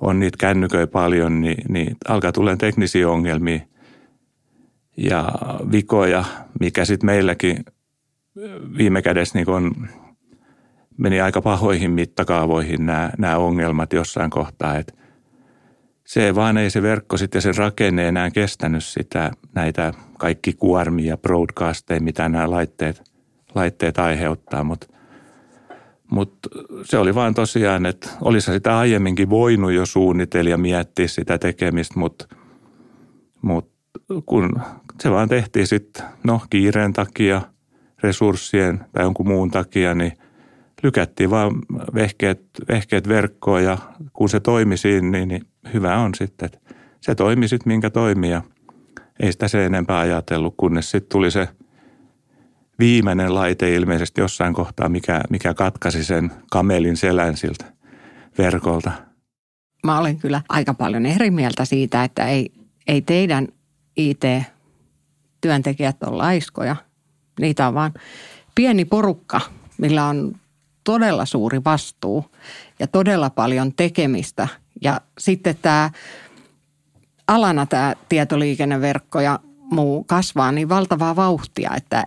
on 0.00 0.20
niitä 0.20 0.36
kännyköjä 0.40 0.86
paljon, 0.86 1.40
niin, 1.40 1.64
niin 1.68 1.96
alkaa 2.08 2.32
tulee 2.32 2.56
teknisiä 2.56 3.08
ongelmia 3.08 3.60
ja 4.96 5.28
vikoja, 5.72 6.24
mikä 6.60 6.84
sitten 6.84 7.06
meilläkin 7.06 7.64
viime 8.78 9.02
kädessä 9.02 9.38
niin 9.38 9.50
on 9.50 9.88
meni 10.96 11.20
aika 11.20 11.42
pahoihin 11.42 11.90
mittakaavoihin 11.90 12.86
nämä, 12.86 13.10
nämä 13.18 13.36
ongelmat 13.36 13.92
jossain 13.92 14.30
kohtaa, 14.30 14.76
että 14.76 14.92
se 16.08 16.34
vaan 16.34 16.56
ei 16.58 16.70
se 16.70 16.82
verkko 16.82 17.16
sitten 17.16 17.42
sen 17.42 17.56
rakenne 17.56 18.08
enää 18.08 18.30
kestänyt 18.30 18.84
sitä 18.84 19.30
näitä 19.54 19.92
kaikki 20.18 20.52
kuormia, 20.52 21.16
broadcasteja, 21.16 22.00
mitä 22.00 22.28
nämä 22.28 22.50
laitteet, 22.50 23.02
laitteet 23.54 23.98
aiheuttaa, 23.98 24.64
mutta 24.64 24.86
mut 26.10 26.34
se 26.84 26.98
oli 26.98 27.14
vaan 27.14 27.34
tosiaan, 27.34 27.86
että 27.86 28.08
olisi 28.20 28.52
sitä 28.52 28.78
aiemminkin 28.78 29.30
voinut 29.30 29.72
jo 29.72 29.86
suunnitella 29.86 30.50
ja 30.50 30.58
miettiä 30.58 31.08
sitä 31.08 31.38
tekemistä, 31.38 31.98
mutta 32.00 32.36
mut 33.42 33.70
kun 34.26 34.60
se 35.00 35.10
vaan 35.10 35.28
tehtiin 35.28 35.66
sitten, 35.66 36.04
no 36.24 36.40
kiireen 36.50 36.92
takia, 36.92 37.42
resurssien 38.02 38.80
tai 38.92 39.04
jonkun 39.04 39.28
muun 39.28 39.50
takia, 39.50 39.94
niin 39.94 40.12
lykättiin 40.82 41.30
vaan 41.30 41.52
vehkeet, 41.94 42.40
vehkeet 42.68 43.08
verkkoon 43.08 43.64
ja 43.64 43.78
kun 44.12 44.28
se 44.28 44.40
toimi 44.40 44.76
siinä, 44.76 45.10
niin, 45.10 45.28
niin 45.28 45.42
hyvä 45.74 45.98
on 45.98 46.14
sitten, 46.14 46.46
että 46.46 46.58
se 47.00 47.14
toimi 47.14 47.48
sitten 47.48 47.70
minkä 47.70 47.90
toimi 47.90 48.30
ja 48.30 48.42
ei 49.20 49.32
sitä 49.32 49.48
se 49.48 49.66
enempää 49.66 49.98
ajatellut, 49.98 50.54
kunnes 50.56 50.90
sitten 50.90 51.08
tuli 51.08 51.30
se 51.30 51.48
viimeinen 52.78 53.34
laite 53.34 53.74
ilmeisesti 53.74 54.20
jossain 54.20 54.54
kohtaa, 54.54 54.88
mikä, 54.88 55.20
mikä 55.30 55.54
katkaisi 55.54 56.04
sen 56.04 56.32
kamelin 56.50 56.96
selän 56.96 57.36
siltä 57.36 57.64
verkolta. 58.38 58.92
Mä 59.84 59.98
olen 59.98 60.18
kyllä 60.18 60.42
aika 60.48 60.74
paljon 60.74 61.06
eri 61.06 61.30
mieltä 61.30 61.64
siitä, 61.64 62.04
että 62.04 62.26
ei, 62.26 62.52
ei 62.86 63.02
teidän 63.02 63.48
IT-työntekijät 63.96 66.02
ole 66.02 66.16
laiskoja. 66.16 66.76
Niitä 67.40 67.68
on 67.68 67.74
vaan 67.74 67.94
pieni 68.54 68.84
porukka, 68.84 69.40
millä 69.78 70.04
on 70.04 70.36
todella 70.84 71.24
suuri 71.24 71.64
vastuu 71.64 72.24
ja 72.78 72.86
todella 72.86 73.30
paljon 73.30 73.74
tekemistä. 73.74 74.48
Ja 74.82 75.00
sitten 75.18 75.58
tämä 75.62 75.90
alana 77.28 77.66
tämä 77.66 77.94
tietoliikenneverkko 78.08 79.20
ja 79.20 79.38
muu 79.70 80.04
kasvaa 80.04 80.52
niin 80.52 80.68
valtavaa 80.68 81.16
vauhtia, 81.16 81.70
että 81.76 82.06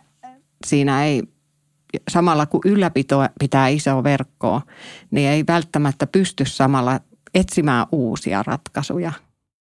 siinä 0.65 1.05
ei 1.05 1.23
samalla 2.09 2.45
kun 2.45 2.61
ylläpito 2.65 3.25
pitää 3.39 3.67
isoa 3.67 4.03
verkkoa, 4.03 4.61
niin 5.11 5.29
ei 5.29 5.43
välttämättä 5.47 6.07
pysty 6.07 6.45
samalla 6.45 6.99
etsimään 7.33 7.85
uusia 7.91 8.43
ratkaisuja. 8.43 9.11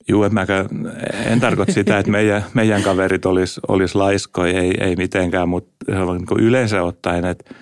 Joo, 0.08 0.28
mä 0.28 0.46
en 1.26 1.40
tarkoita 1.40 1.72
sitä, 1.72 1.98
että 1.98 2.10
meidän, 2.12 2.44
meidän 2.54 2.82
kaverit 2.82 3.26
olisi 3.26 3.60
olis 3.68 3.94
laiskoja, 3.94 4.60
ei, 4.60 4.74
ei 4.80 4.96
mitenkään, 4.96 5.48
mutta 5.48 5.92
niin 5.92 6.40
yleensä 6.40 6.82
ottaen, 6.82 7.24
että 7.24 7.54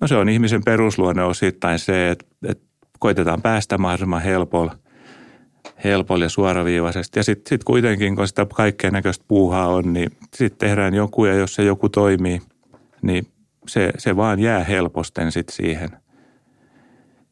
no 0.00 0.08
se 0.08 0.16
on 0.16 0.28
ihmisen 0.28 0.64
perusluonne 0.64 1.22
osittain 1.22 1.78
se, 1.78 2.10
että, 2.10 2.26
että 2.46 2.64
koitetaan 2.98 3.42
päästä 3.42 3.78
mahdollisimman 3.78 4.22
helpolla, 4.22 4.78
helpolla 5.84 6.24
ja 6.24 6.28
suoraviivaisesti. 6.28 7.18
Ja 7.18 7.22
sitten 7.22 7.48
sit 7.48 7.64
kuitenkin, 7.64 8.16
kun 8.16 8.28
sitä 8.28 8.46
kaikkea 8.54 8.90
näköistä 8.90 9.24
puuhaa 9.28 9.68
on, 9.68 9.92
niin 9.92 10.10
sitten 10.36 10.68
tehdään 10.68 10.94
joku 10.94 11.24
ja 11.24 11.34
jos 11.34 11.54
se 11.54 11.64
joku 11.64 11.88
toimii, 11.88 12.42
niin 13.02 13.26
se, 13.68 13.92
se 13.98 14.16
vaan 14.16 14.40
jää 14.40 14.64
helposten 14.64 15.32
sitten 15.32 15.56
siihen, 15.56 15.90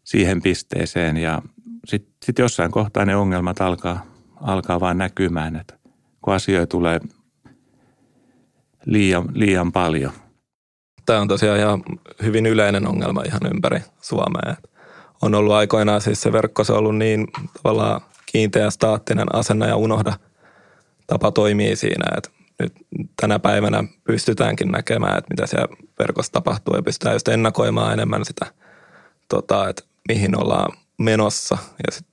siihen 0.05 0.43
pisteeseen. 0.43 1.17
Ja 1.17 1.43
sitten 1.85 2.15
sit 2.25 2.39
jossain 2.39 2.71
kohtaa 2.71 3.05
ne 3.05 3.17
ongelmat 3.17 3.61
alkaa, 3.61 4.07
alkaa 4.41 4.81
vaan 4.81 4.99
näkymään, 4.99 5.57
että 5.57 5.75
kun 6.23 6.35
asioita 6.35 6.71
tulee 6.71 7.01
liian, 8.87 9.29
liian 9.35 9.73
paljon. 9.73 10.13
Tämä 11.07 11.21
on 11.21 11.29
tosiaan 11.29 11.59
ihan 11.59 11.83
hyvin 12.23 12.47
yleinen 12.47 12.87
ongelma 12.87 13.23
ihan 13.23 13.41
ympäri 13.55 13.81
Suomea. 14.01 14.57
On 15.23 15.35
ollut 15.35 15.53
aikoinaan 15.53 16.01
siis 16.01 16.21
se 16.21 16.33
verkko, 16.33 16.65
se 16.65 16.73
on 16.73 16.79
ollut 16.79 16.97
niin 16.97 17.27
tavallaan 17.63 18.01
kiinteä 18.27 18.71
staattinen 18.71 19.35
asenne 19.35 19.67
ja 19.67 19.77
unohda 19.77 20.13
tapa 21.07 21.31
toimii 21.31 21.77
siinä, 21.77 22.05
että 22.17 22.31
nyt 22.61 22.73
tänä 23.21 23.39
päivänä 23.39 23.85
pystytäänkin 24.05 24.69
näkemään, 24.69 25.19
että 25.19 25.31
mitä 25.31 25.47
siellä 25.47 25.77
verkossa 25.99 26.33
tapahtuu 26.33 26.77
ja 26.77 26.83
pystytään 26.83 27.15
just 27.15 27.29
ennakoimaan 27.29 27.93
enemmän 27.93 28.25
sitä, 28.25 28.47
tota, 29.29 29.69
että 29.69 29.83
mihin 30.09 30.39
ollaan 30.39 30.73
menossa 30.99 31.59
ja 31.87 31.93
sit 31.93 32.07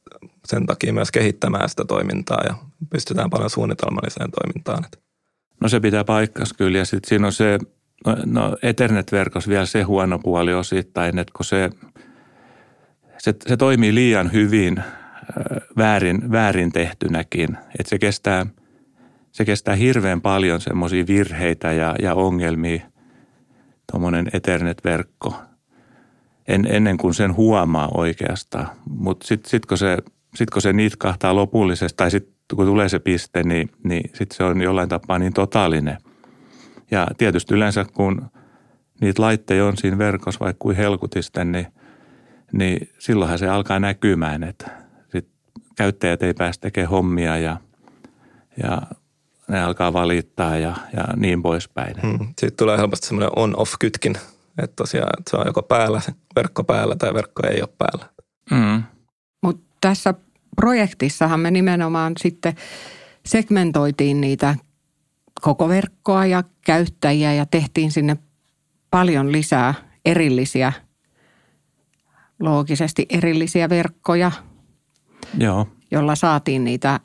sen 0.46 0.66
takia 0.66 0.94
myös 0.94 1.12
kehittämään 1.12 1.70
sitä 1.70 1.86
toimintaa 1.86 2.42
ja 2.48 2.56
pystytään 2.89 3.30
paljon 3.30 3.50
suunnitelmalliseen 3.50 4.32
toimintaan. 4.32 4.84
No 5.62 5.70
se 5.70 5.80
pitää 5.80 6.04
paikkas 6.04 6.54
kyllä 6.54 6.78
ja 6.78 6.86
sitten 6.86 7.10
siinä 7.10 7.28
on 7.28 7.34
se, 7.34 7.60
no, 8.06 8.16
no 8.25 8.58
Ethernet-verkossa 8.62 9.50
vielä 9.50 9.66
se 9.66 9.82
huono 9.82 10.20
puoli 10.20 10.54
osittain, 10.54 11.20
että 11.20 11.34
kun 11.38 11.46
se, 11.46 11.70
se, 13.20 13.34
se 13.48 13.58
toimii 13.58 13.96
liian 13.96 14.32
hyvin 14.34 14.84
väärin, 15.78 16.32
väärin 16.32 16.72
tehtynäkin, 16.72 17.58
että 17.80 17.90
se 17.90 18.00
kestää, 18.00 18.46
se 19.32 19.46
kestää 19.46 19.76
hirveän 19.76 20.22
paljon 20.22 20.62
semmoisia 20.62 21.08
virheitä 21.08 21.72
ja, 21.72 21.96
ja 22.02 22.16
ongelmia, 22.16 22.82
tuommoinen 23.92 24.30
Ethernet-verkko, 24.34 25.42
en, 26.48 26.68
ennen 26.70 26.98
kuin 26.98 27.14
sen 27.14 27.36
huomaa 27.36 27.90
oikeastaan. 27.94 28.68
Mutta 28.90 29.28
sitten 29.28 29.50
sit 29.50 29.66
kun 29.66 29.78
se 29.78 29.98
sitten 30.36 30.54
kun 30.54 30.62
se 30.62 30.74
niitkahtaa 30.74 31.36
lopullisesti, 31.36 31.98
tai 31.98 32.12
sitten 32.12 32.36
kun 32.56 32.66
tulee 32.66 32.90
se 32.90 33.00
piste, 33.00 33.44
niin, 33.44 33.70
niin 33.84 34.10
sitten 34.14 34.38
se 34.38 34.44
on 34.44 34.62
jollain 34.62 34.90
tapaa 34.90 35.20
niin 35.20 35.34
totaalinen. 35.34 35.98
Ja 36.92 37.08
tietysti 37.18 37.54
yleensä 37.54 37.86
kun 37.94 38.30
niitä 39.02 39.22
laitteja 39.22 39.66
on 39.66 39.78
siinä 39.78 39.98
verkossa 39.98 40.40
vaikka 40.40 40.60
kuin 40.60 40.76
helkutisten, 40.76 41.52
niin, 41.52 41.68
niin 42.51 42.89
silloinhan 43.00 43.39
se 43.39 43.50
alkaa 43.50 43.79
näkymään, 43.79 44.44
että 44.44 44.72
sit 45.12 45.27
käyttäjät 45.75 46.24
ei 46.24 46.34
pääse 46.34 46.60
tekemään 46.60 46.89
hommia 46.89 47.38
ja, 47.38 47.58
ja 48.63 48.82
ne 49.48 49.63
alkaa 49.63 49.94
valittaa 49.94 50.58
ja, 50.58 50.75
ja 50.98 51.03
niin 51.15 51.41
poispäin. 51.41 51.96
Hmm. 52.01 52.27
Sitten 52.27 52.58
tulee 52.58 52.77
helposti 52.77 53.08
semmoinen 53.08 53.32
on-off-kytkin, 53.36 54.15
että 54.63 54.75
tosiaan 54.75 55.20
että 55.20 55.29
se 55.29 55.38
on 55.38 55.48
joko 55.48 55.63
päällä, 55.63 56.01
verkko 56.36 56.63
päällä 56.63 56.96
tai 56.96 57.13
verkko 57.13 57.48
ei 57.48 57.62
ole 57.62 57.70
päällä. 57.77 58.06
Hmm 58.50 58.84
tässä 59.82 60.13
projektissahan 60.56 61.39
me 61.39 61.51
nimenomaan 61.51 62.13
sitten 62.18 62.56
segmentoitiin 63.25 64.22
niitä 64.22 64.56
koko 65.41 65.70
verkkoa 65.70 66.25
ja 66.25 66.44
käyttäjiä 66.65 67.34
ja 67.34 67.46
tehtiin 67.46 67.91
sinne 67.91 68.18
paljon 68.91 69.32
lisää 69.32 69.74
erillisiä, 70.06 70.74
loogisesti 72.39 73.05
erillisiä 73.10 73.69
verkkoja, 73.69 74.31
Joo. 75.38 75.67
jolla 75.91 76.15
saatiin 76.15 76.63
niitä 76.63 77.00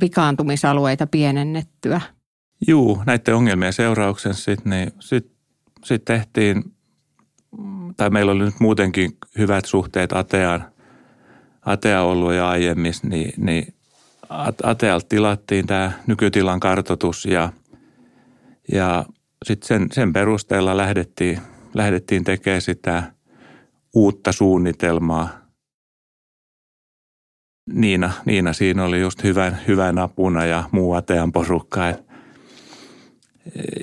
vikaantumisalueita 0.00 1.06
pienennettyä. 1.06 2.00
Juu, 2.68 3.02
näiden 3.06 3.34
ongelmien 3.34 3.72
seurauksen 3.72 4.34
sitten 4.34 4.70
niin 4.70 4.92
sit, 5.00 5.32
sit 5.84 6.04
tehtiin, 6.04 6.64
tai 7.96 8.10
meillä 8.10 8.32
oli 8.32 8.44
nyt 8.44 8.60
muutenkin 8.60 9.16
hyvät 9.38 9.64
suhteet 9.64 10.12
Ateaan– 10.12 10.64
Atea 11.66 12.02
ollut 12.02 12.34
jo 12.34 12.46
aiemmin, 12.46 12.92
niin, 13.02 13.32
niin 13.36 13.74
Atealta 14.62 15.06
tilattiin 15.08 15.66
tämä 15.66 15.92
nykytilan 16.06 16.60
kartoitus 16.60 17.24
ja, 17.24 17.52
ja 18.72 19.04
sitten 19.44 19.66
sen, 19.66 19.88
sen 19.92 20.12
perusteella 20.12 20.76
lähdettiin, 20.76 21.40
lähdettiin 21.74 22.24
tekemään 22.24 22.62
sitä 22.62 23.12
uutta 23.96 24.32
suunnitelmaa. 24.32 25.28
Niina, 27.72 28.12
Niina 28.24 28.52
siinä 28.52 28.84
oli 28.84 29.00
just 29.00 29.24
hyvän, 29.24 29.60
hyvän 29.68 29.98
apuna 29.98 30.44
ja 30.44 30.64
muu 30.72 30.92
Atean 30.92 31.32
porukka. 31.32 31.86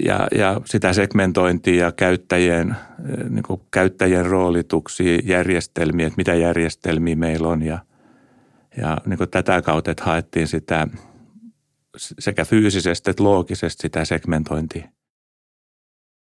Ja, 0.05 0.27
ja 0.37 0.61
sitä 0.65 0.93
segmentointia 0.93 1.85
ja 1.85 1.91
käyttäjien 1.91 2.75
niin 3.29 3.43
kuin 3.43 3.61
käyttäjien 3.71 4.25
roolituksia, 4.25 5.19
järjestelmiä, 5.23 6.07
että 6.07 6.17
mitä 6.17 6.33
järjestelmiä 6.33 7.15
meillä 7.15 7.47
on 7.47 7.63
ja, 7.63 7.79
ja 8.77 8.97
niin 9.05 9.17
kuin 9.17 9.29
tätä 9.29 9.61
kautta, 9.61 9.91
että 9.91 10.03
haettiin 10.03 10.47
sitä 10.47 10.87
sekä 11.97 12.45
fyysisesti 12.45 13.11
että 13.11 13.23
loogisesti 13.23 13.81
sitä 13.81 14.05
segmentointia. 14.05 14.89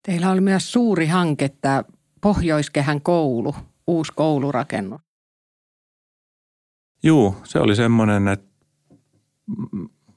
Teillä 0.05 0.31
oli 0.31 0.41
myös 0.41 0.72
suuri 0.72 1.07
hanke, 1.07 1.50
tämä 1.50 1.84
Pohjoiskehän 2.21 3.01
koulu, 3.01 3.55
uusi 3.88 4.12
koulurakennus. 4.15 5.01
Joo, 7.03 7.36
se 7.43 7.59
oli 7.59 7.75
semmoinen, 7.75 8.27
että 8.27 8.47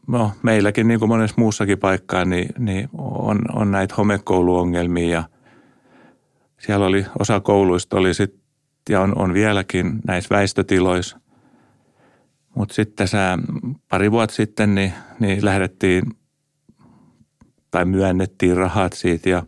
no, 0.07 0.33
meilläkin 0.42 0.88
niin 0.88 1.00
kuin 1.00 1.09
monessa 1.09 1.37
muussakin 1.38 1.78
paikkaa, 1.78 2.25
niin, 2.25 2.49
niin 2.59 2.88
on, 2.99 3.38
on 3.52 3.71
näitä 3.71 3.95
homekouluongelmia 3.95 5.09
ja– 5.09 5.25
siellä 6.61 6.87
oli 6.87 7.07
osa 7.19 7.40
kouluista 7.40 7.97
oli 7.97 8.14
sit, 8.14 8.35
ja 8.88 9.00
on, 9.00 9.19
on 9.19 9.35
vieläkin 9.35 10.00
näissä 10.07 10.35
väistötiloissa. 10.35 11.21
Mutta 12.57 12.75
sitten 12.75 13.09
sä, 13.09 13.38
pari 13.88 14.11
vuotta 14.11 14.37
sitten 14.37 14.75
niin, 14.75 14.92
niin 15.21 15.45
lähdettiin 15.45 16.02
tai 17.71 17.85
myönnettiin 17.85 18.57
rahat 18.57 18.92
siitä 18.92 19.28
ja, 19.28 19.42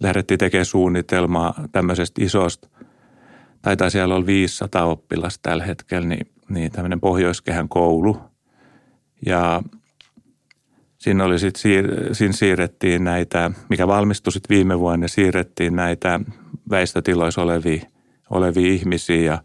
lähdettiin 0.00 0.38
tekemään 0.38 0.64
suunnitelmaa 0.64 1.54
tämmöisestä 1.72 2.24
isosta, 2.24 2.68
taitaa 3.62 3.90
siellä 3.90 4.14
olla 4.14 4.26
500 4.26 4.84
oppilasta 4.84 5.42
tällä 5.42 5.64
hetkellä, 5.64 6.08
niin, 6.08 6.26
niin 6.48 6.72
tämmöinen 6.72 7.00
Pohjoiskehän 7.00 7.68
koulu. 7.68 8.20
Ja 9.26 9.62
siinä, 10.98 11.24
oli 11.24 11.38
sit 11.38 11.56
siir, 11.56 12.14
siinä 12.14 12.32
siirrettiin 12.32 13.04
näitä, 13.04 13.50
mikä 13.68 13.86
valmistui 13.86 14.32
sitten 14.32 14.56
viime 14.56 14.78
vuonna, 14.78 15.08
siirrettiin 15.08 15.76
näitä 15.76 16.20
väistötiloissa 16.70 17.42
olevia, 17.42 17.82
olevia 18.30 18.72
ihmisiä 18.72 19.22
ja 19.22 19.42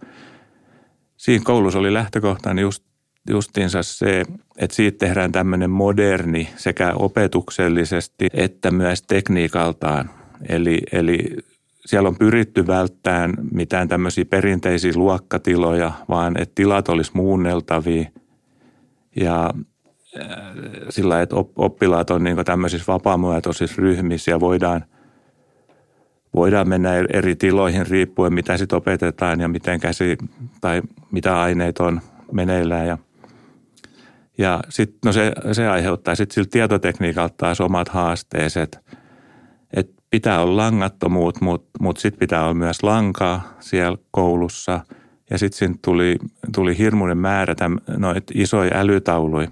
siinä 1.18 1.44
koulussa 1.46 1.80
oli 1.80 1.94
lähtökohtana 1.94 2.62
just, 2.62 2.84
justiinsa 3.30 3.84
se, 3.84 4.24
että 4.58 4.76
siitä 4.76 5.06
tehdään 5.06 5.32
tämmöinen 5.32 5.70
moderni 5.70 6.50
sekä 6.56 6.94
opetuksellisesti 6.96 8.28
että 8.34 8.72
myös 8.72 9.02
tekniikaltaan. 9.02 10.23
Eli, 10.50 10.80
eli 10.92 11.38
siellä 11.86 12.10
on 12.10 12.18
pyritty 12.18 12.68
välttämään 12.68 13.34
mitään 13.52 13.88
tämmöisiä 13.88 14.26
perinteisiä 14.26 14.92
luokkatiloja, 14.96 15.92
vaan 16.10 16.42
että 16.42 16.56
tilat 16.56 16.90
olisi 16.90 17.12
muunneltavia 17.14 18.06
ja 19.16 19.54
äh, 20.22 20.28
sillä 20.90 21.22
että 21.22 21.36
oppilaat 21.56 22.10
on 22.10 22.24
niin 22.24 22.46
tämmöisissä 22.46 22.94
vapaamuotoisissa 22.94 23.82
ryhmissä 23.82 24.32
ja 24.32 24.40
voidaan, 24.40 24.86
voidaan 26.36 26.70
mennä 26.70 26.90
eri 27.14 27.36
tiloihin 27.36 27.88
riippuen, 27.88 28.34
mitä 28.34 28.58
sitten 28.58 28.78
opetetaan 28.78 29.40
ja 29.40 29.48
miten 29.48 29.80
käsi 29.80 30.18
tai 30.62 30.82
mitä 31.12 31.42
aineet 31.42 31.80
on 31.80 32.02
meneillään. 32.32 32.88
Ja, 32.88 32.98
ja 34.38 34.60
sitten 34.70 35.00
no 35.06 35.12
se, 35.12 35.32
se 35.52 35.68
aiheuttaa 35.68 36.16
sitten 36.16 36.34
sillä 36.34 36.48
tietotekniikalta 36.52 37.34
taas 37.38 37.62
omat 37.62 37.90
haasteiset– 37.90 38.80
pitää 40.14 40.42
olla 40.42 40.58
langattomuut, 40.58 41.42
mutta 41.42 41.70
mut 41.80 41.98
sitten 41.98 42.20
pitää 42.20 42.44
olla 42.44 42.54
myös 42.54 42.84
lankaa 42.84 43.58
siellä 43.60 43.98
koulussa. 44.12 44.80
Ja 45.30 45.38
sitten 45.38 45.58
siinä 45.58 45.76
tuli, 45.82 46.16
tuli 46.56 46.78
hirmuinen 46.78 47.18
määrä 47.18 47.56
noita 47.98 48.34
isoja 48.36 48.72
älytauluja, 48.78 49.48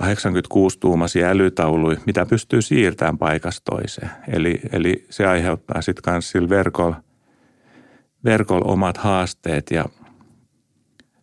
86-tuumaisia 0.00 1.26
älytauluja, 1.26 2.00
mitä 2.06 2.26
pystyy 2.26 2.62
siirtämään 2.62 3.18
paikasta 3.18 3.72
toiseen. 3.72 4.10
Eli, 4.28 4.60
eli 4.72 5.06
se 5.10 5.26
aiheuttaa 5.26 5.82
sitten 5.82 6.12
myös 6.14 6.30
sillä 6.30 6.48
verkolla, 6.48 7.02
verkolla 8.24 8.72
omat 8.72 8.96
haasteet 8.96 9.70
ja 9.70 9.84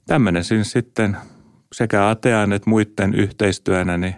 tämmöinen 0.08 0.44
siinä 0.44 0.64
sitten 0.64 1.18
sekä 1.74 2.10
Atean 2.10 2.54
että 2.54 2.70
muiden 2.70 3.14
yhteistyönä 3.14 3.98
niin 3.98 4.16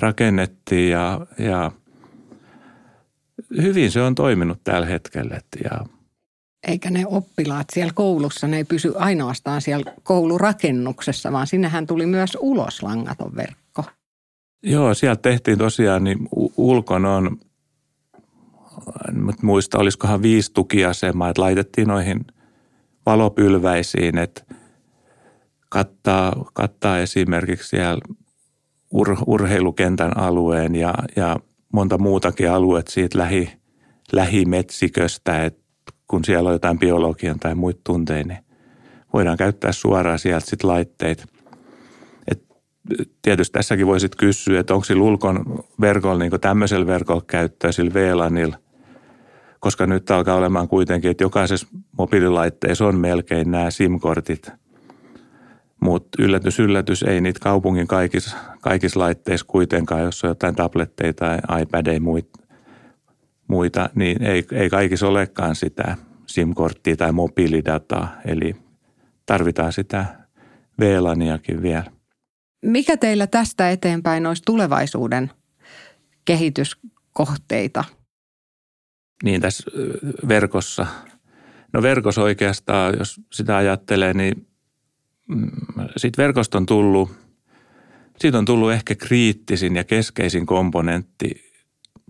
rakennettiin 0.00 0.90
ja, 0.90 1.26
ja– 1.38 1.70
hyvin 3.56 3.90
se 3.90 4.02
on 4.02 4.14
toiminut 4.14 4.64
tällä 4.64 4.86
hetkellä. 4.86 5.40
Ja 5.64 5.86
eikä 6.68 6.90
ne 6.90 7.06
oppilaat 7.06 7.66
siellä 7.72 7.92
koulussa, 7.94 8.46
ne 8.46 8.56
ei 8.56 8.64
pysy 8.64 8.92
ainoastaan 8.96 9.62
siellä 9.62 9.92
koulurakennuksessa, 10.02 11.32
vaan 11.32 11.46
sinnehän 11.46 11.86
tuli 11.86 12.06
myös 12.06 12.38
ulos 12.40 12.82
langaton 12.82 13.36
verkko. 13.36 13.84
Joo, 14.62 14.94
sieltä 14.94 15.22
tehtiin 15.22 15.58
tosiaan, 15.58 16.04
niin 16.04 16.28
ulkon 16.56 17.04
on, 17.04 17.38
en 19.08 19.34
muista, 19.42 19.78
olisikohan 19.78 20.22
viisi 20.22 20.52
tukiasemaa, 20.52 21.28
että 21.28 21.42
laitettiin 21.42 21.88
noihin 21.88 22.24
valopylväisiin, 23.06 24.18
että 24.18 24.42
kattaa, 25.68 26.44
kattaa 26.52 26.98
esimerkiksi 26.98 27.68
siellä 27.68 28.00
ur, 28.92 29.16
urheilukentän 29.26 30.16
alueen 30.16 30.74
ja, 30.74 30.94
ja 31.16 31.36
monta 31.72 31.98
muutakin 31.98 32.50
aluetta 32.50 32.92
siitä 32.92 33.18
lähi, 33.18 33.52
lähimetsiköstä, 34.12 35.44
että 35.44 35.62
kun 36.06 36.24
siellä 36.24 36.48
on 36.48 36.54
jotain 36.54 36.78
biologian 36.78 37.38
tai 37.38 37.54
muita 37.54 37.80
tunteja, 37.84 38.24
niin 38.24 38.38
voidaan 39.12 39.36
käyttää 39.36 39.72
suoraan 39.72 40.18
sieltä 40.18 40.46
sitten 40.46 40.70
laitteita. 40.70 41.24
Et 42.28 42.44
tietysti 43.22 43.52
tässäkin 43.52 43.86
voisit 43.86 44.16
kysyä, 44.16 44.60
että 44.60 44.74
onko 44.74 44.84
sillä 44.84 45.02
ulkon 45.02 45.64
verkolla 45.80 46.18
niin 46.18 46.40
tämmöisellä 46.40 46.86
verkolla 46.86 47.22
käyttöä 47.26 47.72
sillä 47.72 47.94
VLANilla, 47.94 48.56
koska 49.60 49.86
nyt 49.86 50.10
alkaa 50.10 50.36
olemaan 50.36 50.68
kuitenkin, 50.68 51.10
että 51.10 51.24
jokaisessa 51.24 51.68
mobiililaitteessa 51.98 52.86
on 52.86 52.96
melkein 52.96 53.50
nämä 53.50 53.70
SIM-kortit– 53.70 54.50
mutta 55.80 56.22
yllätys, 56.22 56.58
yllätys, 56.58 57.02
ei 57.02 57.20
niitä 57.20 57.40
kaupungin 57.40 57.86
kaikissa, 57.86 58.36
kaikissa 58.60 59.00
laitteissa 59.00 59.46
kuitenkaan, 59.46 60.02
jos 60.02 60.24
on 60.24 60.30
jotain 60.30 60.54
tabletteja 60.54 61.12
tai 61.12 61.38
iPadeja 61.62 62.00
muita, 62.00 62.38
muita 63.48 63.90
niin 63.94 64.22
ei, 64.22 64.44
ei 64.52 64.70
kaikissa 64.70 65.08
olekaan 65.08 65.56
sitä 65.56 65.96
SIM-korttia 66.26 66.96
tai 66.96 67.12
mobiilidataa. 67.12 68.16
Eli 68.24 68.56
tarvitaan 69.26 69.72
sitä 69.72 70.04
VLANiakin 70.80 71.62
vielä. 71.62 71.84
Mikä 72.62 72.96
teillä 72.96 73.26
tästä 73.26 73.70
eteenpäin 73.70 74.26
olisi 74.26 74.42
tulevaisuuden 74.46 75.30
kehityskohteita? 76.24 77.84
Niin 79.22 79.40
tässä 79.40 79.70
verkossa. 80.28 80.86
No 81.72 81.82
verkossa 81.82 82.22
oikeastaan, 82.22 82.94
jos 82.98 83.20
sitä 83.32 83.56
ajattelee, 83.56 84.14
niin 84.14 84.47
siitä 85.96 86.22
verkosta 86.22 86.58
on 86.58 86.66
tullut, 86.66 87.10
siitä 88.18 88.38
on 88.38 88.44
tullut 88.44 88.72
ehkä 88.72 88.94
kriittisin 88.94 89.76
ja 89.76 89.84
keskeisin 89.84 90.46
komponentti 90.46 91.52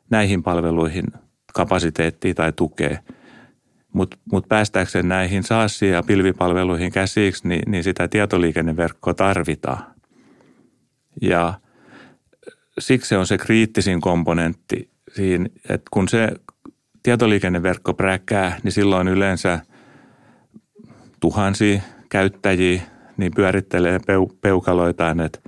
näihin 0.09 0.43
palveluihin 0.43 1.05
kapasiteettia 1.53 2.33
tai 2.33 2.53
tukea– 2.53 2.99
mutta 3.97 4.17
mut 4.31 4.47
päästäkseen 4.49 5.07
näihin 5.07 5.43
SaaS- 5.43 5.81
ja 5.81 6.03
pilvipalveluihin 6.03 6.91
käsiksi, 6.91 7.47
niin, 7.47 7.71
niin 7.71 7.83
sitä 7.83 8.07
tietoliikenneverkkoa 8.07 9.13
tarvitaan. 9.13 9.83
Ja 11.21 11.53
siksi 12.79 13.09
se 13.09 13.17
on 13.17 13.27
se 13.27 13.37
kriittisin 13.37 14.01
komponentti 14.01 14.89
siinä, 15.15 15.45
että 15.69 15.89
kun 15.91 16.07
se 16.07 16.29
tietoliikenneverkko 17.03 17.93
präkkää, 17.93 18.59
niin 18.63 18.71
silloin 18.71 19.07
yleensä 19.07 19.59
tuhansia 21.19 21.81
käyttäjiä 22.09 22.81
niin 23.17 23.31
pyörittelee 23.35 23.99
peu, 24.07 24.25
peukaloitaan, 24.41 25.19
että, 25.19 25.39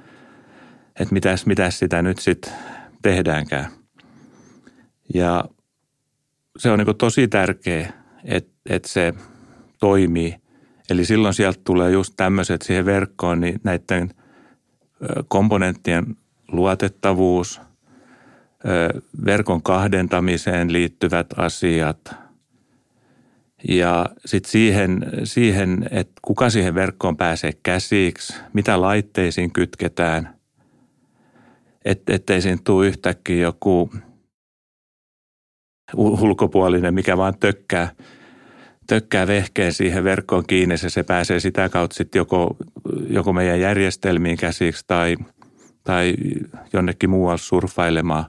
että 0.99 1.13
mitäs, 1.13 1.45
mitäs 1.45 1.79
sitä 1.79 2.01
nyt 2.01 2.19
sitten 2.19 2.53
tehdäänkään. 3.01 3.71
Ja 5.13 5.45
se 6.57 6.71
on 6.71 6.79
niin 6.79 6.97
tosi 6.97 7.27
tärkeä, 7.27 7.93
että 8.23 8.51
et 8.69 8.85
se 8.85 9.13
toimii. 9.79 10.35
Eli 10.89 11.05
silloin 11.05 11.33
sieltä 11.33 11.59
tulee 11.63 11.91
just 11.91 12.13
tämmöiset 12.17 12.61
siihen 12.61 12.85
verkkoon, 12.85 13.41
niin 13.41 13.59
näiden 13.63 14.09
komponenttien 15.27 16.15
luotettavuus, 16.51 17.61
verkon 19.25 19.63
kahdentamiseen 19.63 20.73
liittyvät 20.73 21.27
asiat 21.37 22.15
ja 23.67 24.09
sitten 24.25 24.51
siihen, 24.51 25.05
siihen, 25.23 25.89
että 25.91 26.13
kuka 26.21 26.49
siihen 26.49 26.75
verkkoon 26.75 27.17
pääsee 27.17 27.51
käsiksi, 27.63 28.33
mitä 28.53 28.81
laitteisiin 28.81 29.51
kytketään, 29.51 30.35
et, 31.85 32.09
ettei 32.09 32.41
siinä 32.41 32.61
tule 32.63 32.87
yhtäkkiä 32.87 33.41
joku– 33.41 33.89
ulkopuolinen, 35.95 36.93
mikä 36.93 37.17
vaan 37.17 37.33
tökkää, 37.39 37.89
tökkää 38.87 39.27
vehkeen 39.27 39.73
siihen 39.73 40.03
verkkoon 40.03 40.43
kiinni 40.47 40.75
ja 40.83 40.89
se 40.89 41.03
pääsee 41.03 41.39
sitä 41.39 41.69
kautta 41.69 41.95
sitten 41.95 42.19
joko, 42.19 42.57
joko 43.09 43.33
meidän 43.33 43.59
järjestelmiin 43.59 44.37
käsiksi 44.37 44.83
tai, 44.87 45.17
tai 45.83 46.13
jonnekin 46.73 47.09
muualle 47.09 47.37
surffailemaan. 47.37 48.25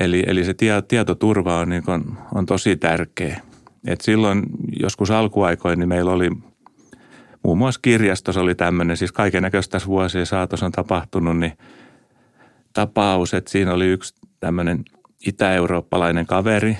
Eli, 0.00 0.22
eli 0.26 0.44
se 0.44 0.54
tietoturva 0.88 1.58
on, 1.58 1.68
niin 1.68 1.82
kuin, 1.82 2.04
on 2.34 2.46
tosi 2.46 2.76
tärkeä. 2.76 3.40
Et 3.86 4.00
silloin 4.00 4.42
joskus 4.80 5.10
alkuaikoin 5.10 5.78
niin 5.78 5.88
meillä 5.88 6.12
oli 6.12 6.30
muun 7.42 7.58
muassa 7.58 7.80
kirjastossa 7.82 8.40
oli 8.40 8.54
tämmöinen, 8.54 8.96
siis 8.96 9.12
kaiken 9.12 9.42
näköistä 9.42 9.80
vuosien 9.86 10.26
saatossa 10.26 10.66
on 10.66 10.72
tapahtunut, 10.72 11.38
niin 11.38 11.52
tapaus, 12.72 13.34
että 13.34 13.50
siinä 13.50 13.74
oli 13.74 13.86
yksi 13.86 14.14
tämmöinen– 14.40 14.84
itä-eurooppalainen 15.26 16.26
kaveri, 16.26 16.78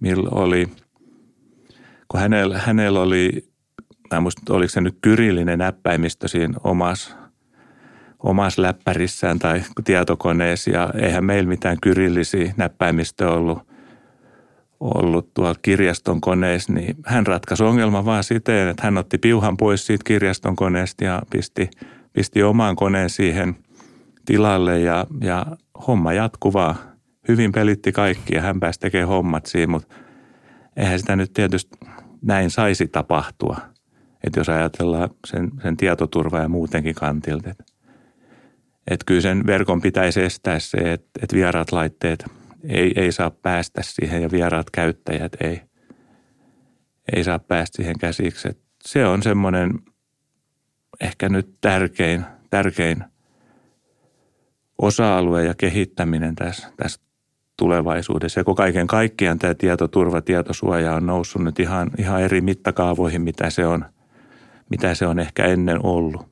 millä 0.00 0.28
oli, 0.32 0.68
kun 2.08 2.20
hänellä, 2.20 2.58
hänellä 2.58 3.00
oli, 3.00 3.48
mä 4.14 4.20
muistan, 4.20 4.56
oliko 4.56 4.70
se 4.70 4.80
nyt 4.80 4.98
kyrillinen 5.02 5.58
näppäimistö 5.58 6.28
siinä 6.28 6.58
omassa, 6.64 7.16
omassa 8.22 8.62
läppärissään 8.62 9.38
tai 9.38 9.62
tietokoneessa 9.84 10.70
ja 10.70 10.90
eihän 11.00 11.24
meillä 11.24 11.48
mitään 11.48 11.76
kyrillisiä 11.82 12.54
näppäimistöä 12.56 13.30
ollut, 13.30 13.58
ollut 14.80 15.34
tuolla 15.34 15.54
kirjaston 15.62 16.20
koneessa, 16.20 16.72
niin 16.72 16.96
hän 17.04 17.26
ratkaisi 17.26 17.62
ongelman 17.62 18.04
vaan 18.04 18.24
siten, 18.24 18.68
että 18.68 18.82
hän 18.82 18.98
otti 18.98 19.18
piuhan 19.18 19.56
pois 19.56 19.86
siitä 19.86 20.04
kirjaston 20.04 20.56
koneesta 20.56 21.04
ja 21.04 21.22
pisti, 21.30 21.70
pisti 22.12 22.42
omaan 22.42 22.76
koneen 22.76 23.10
siihen 23.10 23.56
tilalle 24.24 24.80
ja, 24.80 25.06
ja 25.20 25.46
homma 25.86 26.12
jatkuvaa. 26.12 26.95
Hyvin 27.28 27.52
pelitti 27.52 27.92
kaikki 27.92 28.34
ja 28.34 28.42
hän 28.42 28.60
pääsi 28.60 28.80
tekemään 28.80 29.08
hommat 29.08 29.46
siinä, 29.46 29.66
mutta 29.66 29.94
eihän 30.76 30.98
sitä 30.98 31.16
nyt 31.16 31.32
tietysti 31.32 31.78
näin 32.22 32.50
saisi 32.50 32.88
tapahtua. 32.88 33.56
Että 34.24 34.40
jos 34.40 34.48
ajatellaan 34.48 35.10
sen, 35.26 35.50
sen 35.62 35.76
tietoturvaa 35.76 36.40
ja 36.40 36.48
muutenkin 36.48 36.94
kantilta. 36.94 37.50
Että 37.50 37.64
et 38.90 39.04
kyllä 39.06 39.20
sen 39.20 39.46
verkon 39.46 39.80
pitäisi 39.80 40.22
estää 40.22 40.58
se, 40.58 40.92
että 40.92 41.10
et 41.22 41.32
vieraat 41.32 41.72
laitteet 41.72 42.24
ei, 42.68 42.92
ei 42.96 43.12
saa 43.12 43.30
päästä 43.30 43.82
siihen 43.82 44.22
ja 44.22 44.30
vieraat 44.30 44.70
käyttäjät 44.70 45.32
ei, 45.40 45.62
ei 47.16 47.24
saa 47.24 47.38
päästä 47.38 47.76
siihen 47.76 47.98
käsiksi. 47.98 48.48
Et 48.48 48.58
se 48.84 49.06
on 49.06 49.22
semmoinen 49.22 49.70
ehkä 51.00 51.28
nyt 51.28 51.54
tärkein, 51.60 52.24
tärkein 52.50 53.04
osa-alue 54.78 55.44
ja 55.44 55.54
kehittäminen 55.54 56.34
tässä, 56.34 56.72
tässä 56.76 57.05
tulevaisuudessa. 57.56 58.40
Ja 58.40 58.44
kun 58.44 58.54
kaiken 58.54 58.86
kaikkiaan 58.86 59.38
tämä 59.38 59.54
tietoturva, 59.54 60.20
tietosuoja 60.20 60.94
on 60.94 61.06
noussut 61.06 61.42
nyt 61.42 61.60
ihan, 61.60 61.90
ihan 61.98 62.22
eri 62.22 62.40
mittakaavoihin, 62.40 63.22
mitä 63.22 63.50
se 63.50 63.66
on, 63.66 63.84
mitä 64.70 64.94
se 64.94 65.06
on 65.06 65.18
ehkä 65.18 65.44
ennen 65.44 65.86
ollut. 65.86 66.26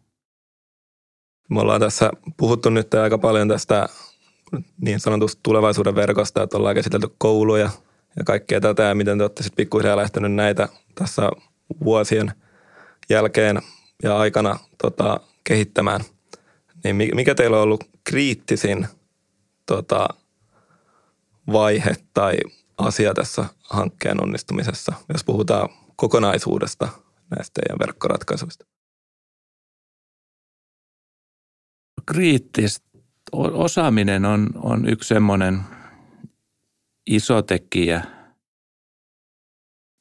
Me 1.51 1.61
ollaan 1.61 1.81
tässä 1.81 2.11
puhuttu 2.37 2.71
nyt 2.71 2.95
aika 2.95 3.19
paljon 3.19 3.49
tästä 3.49 3.89
niin 4.81 5.01
sanotusta 5.01 5.41
tulevaisuuden 5.43 5.95
verkosta, 5.95 6.43
että 6.43 6.57
ollaan 6.57 6.75
käsitelty 6.75 7.09
kouluja 7.19 7.71
ja 8.17 8.25
kaikkea 8.25 8.61
tätä 8.61 8.83
ja 8.83 8.95
miten 8.95 9.19
te 9.19 9.25
olette 9.25 9.43
sitten 9.43 9.57
pikkuhiljaa 9.57 9.97
lähtenyt 9.97 10.33
näitä 10.33 10.69
tässä 10.95 11.31
vuosien 11.85 12.33
jälkeen 13.11 13.63
ja 14.03 14.19
aikana 14.19 14.59
tota, 14.83 15.21
kehittämään. 15.45 16.01
Niin 16.85 16.97
mikä 16.97 17.35
teillä 17.35 17.57
on 17.57 17.63
ollut 17.63 17.85
kriittisin 18.05 18.87
tota, 19.67 20.09
vaihe 21.53 21.97
tai 22.15 22.37
asia 22.79 23.15
tässä 23.15 23.45
hankkeen 23.71 24.23
onnistumisessa, 24.23 24.93
jos 25.13 25.25
puhutaan 25.25 25.69
kokonaisuudesta 25.97 26.89
näistä 27.37 27.61
teidän 27.61 27.79
verkkoratkaisuista? 27.79 28.67
Kriittistä 32.07 32.87
osaaminen 33.33 34.25
on, 34.25 34.51
on 34.57 34.89
yksi 34.89 35.09
semmoinen 35.09 35.61
iso 37.07 37.43
tekijä 37.43 38.05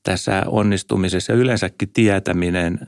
tässä 0.03 0.43
onnistumisessa 0.47 1.32
ja 1.32 1.38
yleensäkin 1.38 1.89
tietäminen 1.89 2.88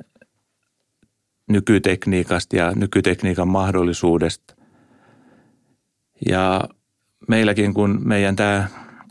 nykytekniikasta 1.50 2.56
ja 2.56 2.72
nykytekniikan 2.72 3.48
mahdollisuudesta. 3.48 4.56
Ja 6.30 6.62
meilläkin, 7.28 7.74
kun 7.74 8.02
meidän 8.04 8.36
tämä 8.36 8.68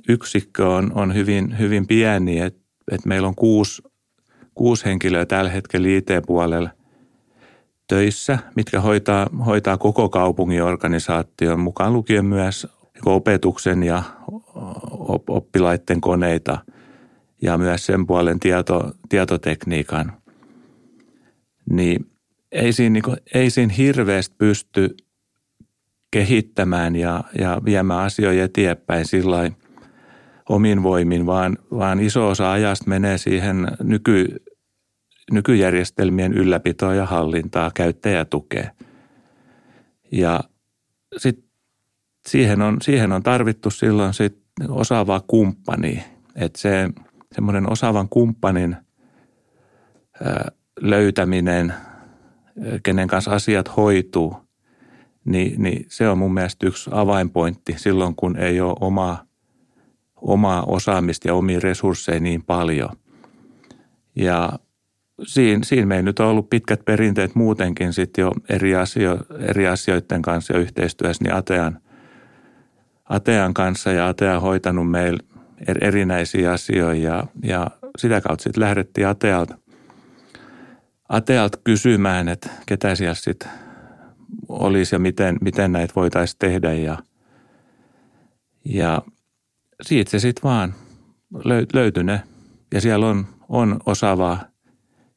yksikkö 0.09 0.69
on, 0.69 0.93
on 0.95 1.15
hyvin, 1.15 1.59
hyvin 1.59 1.87
pieni, 1.87 2.41
että 2.41 2.61
et 2.91 3.05
meillä 3.07 3.29
on 3.29 3.35
kuusi, 3.35 3.83
kuusi 4.55 4.85
henkilöä 4.85 5.27
tällä 5.27 5.51
hetkellä 5.51 5.89
IT-puolella 5.89 6.71
töissä, 7.89 8.39
mitkä 8.57 8.81
hoitaa, 8.81 9.27
hoitaa 9.47 9.79
koko 9.79 10.09
kaupungin 10.09 10.63
organisaation, 10.63 11.61
mukaan 11.61 11.93
lukien 11.93 12.25
myös 12.25 12.67
opetuksen 13.07 13.83
ja 13.83 14.03
oppilaiden 15.29 16.01
koneita 16.01 16.59
ja 17.43 17.59
myös 17.59 17.87
sen 17.87 18.07
puolen 18.07 18.41
tieto, 18.41 18.93
tietotekniikan. 19.09 20.13
Niin 21.71 22.11
ei 22.53 22.73
siinä, 22.73 22.93
niin 22.93 23.03
kuin, 23.03 23.17
ei 23.35 23.51
siinä 23.51 23.75
hirveästi 23.75 24.35
pysty 24.39 24.97
kehittämään 26.15 26.97
ja, 26.97 27.25
ja 27.39 27.61
viemään 27.65 28.01
asioita 28.01 28.43
eteenpäin 28.43 29.07
sillä 29.07 29.51
omin 30.49 30.83
voimin, 30.83 31.27
vaan, 31.27 31.59
vaan 31.71 32.01
iso 32.01 32.29
osa 32.29 32.53
ajasta 32.53 32.89
menee 32.89 33.19
siihen 33.19 33.69
nyky, 33.83 34.43
nykyjärjestelmien 35.33 36.33
ylläpitoa 36.33 36.95
ja 36.95 37.07
hallintaa, 37.07 37.71
käyttäjätukea. 37.75 38.71
Ja 40.13 40.41
sitten 41.17 41.51
siihen 42.29 42.63
on, 42.63 42.77
siihen 42.83 43.13
on 43.13 43.23
tarvittu 43.23 43.71
silloin 43.71 44.15
sit 44.15 44.39
osaavaa 44.69 45.21
kumppania. 45.27 46.03
Että 46.37 46.61
se 46.61 46.89
semmoinen 47.33 47.73
osaavan 47.73 48.09
kumppanin 48.09 48.77
löytäminen, 50.81 51.75
kenen 52.83 53.09
kanssa 53.09 53.31
asiat 53.31 53.77
hoituu, 53.77 54.44
niin, 55.25 55.63
niin 55.63 55.87
se 55.89 56.09
on 56.09 56.19
mun 56.19 56.35
mielestä 56.35 56.67
yksi 56.67 56.91
avainpointti 56.93 57.75
silloin, 57.77 58.15
kun 58.17 58.37
ei 58.37 58.61
ole 58.61 58.77
omaa, 58.81 59.25
omaa 60.17 60.63
osaamista 60.63 61.29
ja 61.29 61.35
omia 61.35 61.61
resursseja 61.61 62.21
niin 62.21 62.43
paljon. 62.43 62.91
Ja 64.17 64.53
siinä, 65.23 65.65
siinä 65.65 65.87
meillä 65.87 66.03
nyt 66.03 66.21
on 66.21 66.27
ollut 66.27 66.51
pitkät 66.51 66.85
perinteet 66.85 67.35
muutenkin 67.35 67.93
sitten 67.93 68.23
jo 68.23 68.33
eri, 68.49 68.77
asio, 68.77 69.19
eri 69.39 69.67
asioiden 69.67 70.23
kanssa 70.23 70.53
ja 70.53 70.61
yhteistyössä, 70.61 71.25
niin 71.25 71.35
Atean, 71.35 71.81
Atean 73.05 73.55
kanssa 73.55 73.93
ja 73.93 74.09
Atea 74.09 74.41
hoitanut 74.41 74.91
meillä 74.91 75.19
erinäisiä 75.81 76.53
asioita 76.53 77.03
ja, 77.03 77.25
ja 77.43 77.71
sitä 77.99 78.21
kautta 78.21 78.43
sitten 78.43 78.63
lähdettiin 78.63 79.07
Atealta, 79.09 79.59
Atealta 81.09 81.59
kysymään, 81.65 82.29
että 82.29 82.51
ketä 82.67 82.95
siellä 82.95 83.15
sitten 83.15 83.49
olisi 84.49 84.95
ja 84.95 84.99
miten, 84.99 85.37
miten 85.41 85.73
näitä 85.73 85.93
voitaisiin 85.97 86.39
tehdä 86.39 86.73
ja, 86.73 86.99
ja 88.65 89.03
siitä 89.83 90.11
se 90.11 90.19
sitten 90.19 90.43
vaan 90.43 90.75
löytyi 91.75 92.05
ne. 92.05 92.21
Ja 92.75 92.81
siellä 92.81 93.07
on, 93.07 93.27
on 93.49 93.81
osaavaa 93.87 94.45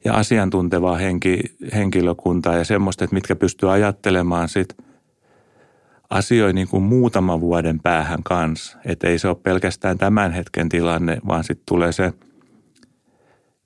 ja 0.04 0.14
asiantuntevaa 0.14 0.96
henki, 0.96 1.40
henkilökuntaa 1.74 2.56
ja 2.56 2.64
semmoista, 2.64 3.04
että 3.04 3.14
mitkä 3.14 3.36
pystyy 3.36 3.72
ajattelemaan 3.72 4.48
sit 4.48 4.76
asioita 6.10 6.54
niin 6.54 6.68
kuin 6.68 6.82
muutaman 6.82 7.40
vuoden 7.40 7.80
päähän 7.80 8.22
kanssa. 8.22 8.78
Että 8.84 9.06
ei 9.06 9.18
se 9.18 9.28
ole 9.28 9.36
pelkästään 9.42 9.98
tämän 9.98 10.32
hetken 10.32 10.68
tilanne, 10.68 11.18
vaan 11.26 11.44
sitten 11.44 11.66
tulee 11.68 11.92
se 11.92 12.12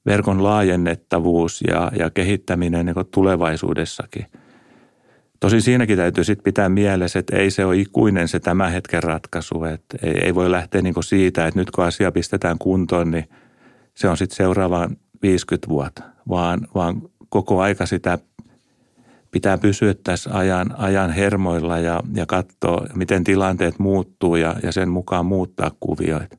verkon 0.06 0.42
laajennettavuus 0.42 1.64
ja, 1.68 1.92
ja 1.98 2.10
kehittäminen 2.10 2.86
niin 2.86 3.06
tulevaisuudessakin. 3.10 4.26
Tosin 5.42 5.62
siinäkin 5.62 5.96
täytyy 5.96 6.24
sitten 6.24 6.44
pitää 6.44 6.68
mielessä, 6.68 7.18
että 7.18 7.36
ei 7.36 7.50
se 7.50 7.64
ole 7.64 7.76
ikuinen 7.76 8.28
se 8.28 8.40
tämän 8.40 8.72
hetken 8.72 9.02
ratkaisu. 9.02 9.64
Että 9.64 9.98
ei, 10.02 10.24
ei 10.24 10.34
voi 10.34 10.50
lähteä 10.50 10.82
niin 10.82 10.94
siitä, 11.00 11.46
että 11.46 11.60
nyt 11.60 11.70
kun 11.70 11.84
asia 11.84 12.12
pistetään 12.12 12.58
kuntoon, 12.58 13.10
niin 13.10 13.28
se 13.94 14.08
on 14.08 14.16
sitten 14.16 14.36
seuraavan 14.36 14.96
50 15.22 15.68
vuotta 15.68 16.02
vaan, 16.28 16.60
vaan 16.74 17.02
koko 17.28 17.60
aika 17.60 17.86
sitä 17.86 18.18
pitää 19.30 19.58
pysyä 19.58 19.94
tässä 20.04 20.30
ajan, 20.32 20.74
ajan 20.78 21.10
hermoilla 21.10 21.78
ja, 21.78 22.00
ja 22.14 22.26
katsoa, 22.26 22.86
miten 22.94 23.24
tilanteet 23.24 23.78
muuttuu 23.78 24.36
ja, 24.36 24.56
ja 24.62 24.72
sen 24.72 24.88
mukaan 24.88 25.26
muuttaa 25.26 25.70
kuvioita. 25.80 26.36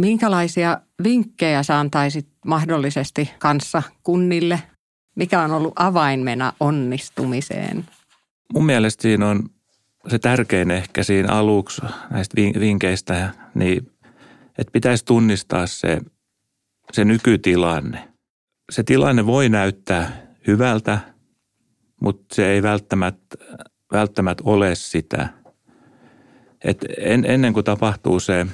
Minkälaisia 0.00 0.80
vinkkejä 1.04 1.62
sä 1.62 1.78
antaisit 1.78 2.28
mahdollisesti 2.46 3.30
kanssa 3.38 3.82
kunnille? 4.02 4.62
Mikä 5.16 5.42
on 5.42 5.50
ollut 5.50 5.72
avainmena 5.76 6.52
onnistumiseen? 6.60 7.84
Mun 8.52 8.66
mielestä 8.66 9.02
siinä 9.02 9.28
on 9.28 9.48
se 10.08 10.18
tärkein 10.18 10.70
ehkä 10.70 11.02
siinä 11.02 11.32
aluksi 11.32 11.82
näistä 12.10 12.36
vinkkeistä, 12.36 13.30
niin 13.54 13.90
että 14.58 14.72
pitäisi 14.72 15.04
tunnistaa 15.04 15.66
se, 15.66 16.00
se 16.92 17.04
nykytilanne– 17.04 18.08
se 18.72 18.82
tilanne 18.82 19.26
voi 19.26 19.48
näyttää 19.48 20.26
hyvältä, 20.46 20.98
mutta 22.00 22.34
se 22.34 22.46
ei 22.46 22.62
välttämättä, 22.62 23.36
välttämättä 23.92 24.42
ole 24.46 24.74
sitä. 24.74 25.28
Et 26.64 26.84
en, 26.98 27.24
ennen 27.28 27.52
kuin 27.52 27.64
tapahtuu 27.64 28.20
se, 28.20 28.46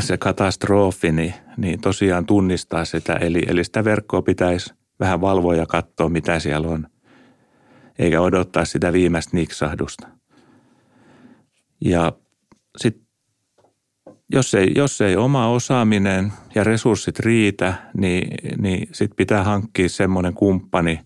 se 0.00 0.16
katastrofi, 0.16 1.12
niin, 1.12 1.34
niin 1.56 1.80
tosiaan 1.80 2.26
tunnistaa 2.26 2.84
sitä. 2.84 3.12
Eli, 3.12 3.42
eli 3.46 3.64
sitä 3.64 3.84
verkkoa 3.84 4.22
pitäisi 4.22 4.74
vähän 5.04 5.20
valvoa 5.20 5.54
ja 5.54 5.66
katsoa, 5.66 6.08
mitä 6.08 6.38
siellä 6.38 6.68
on, 6.68 6.86
eikä 7.98 8.20
odottaa 8.20 8.64
sitä 8.64 8.92
viimeistä 8.92 9.36
niksahdusta. 9.36 10.08
Ja 11.80 12.12
sitten 12.76 13.06
jos 14.32 14.54
ei, 14.54 14.72
jos 14.76 15.00
ei 15.00 15.16
oma 15.16 15.48
osaaminen 15.48 16.32
ja 16.54 16.64
resurssit 16.64 17.18
riitä, 17.18 17.74
niin, 17.96 18.34
niin 18.58 18.88
sitten 18.92 19.16
pitää 19.16 19.44
hankkia 19.44 19.88
semmoinen 19.88 20.34
kumppani, 20.34 21.00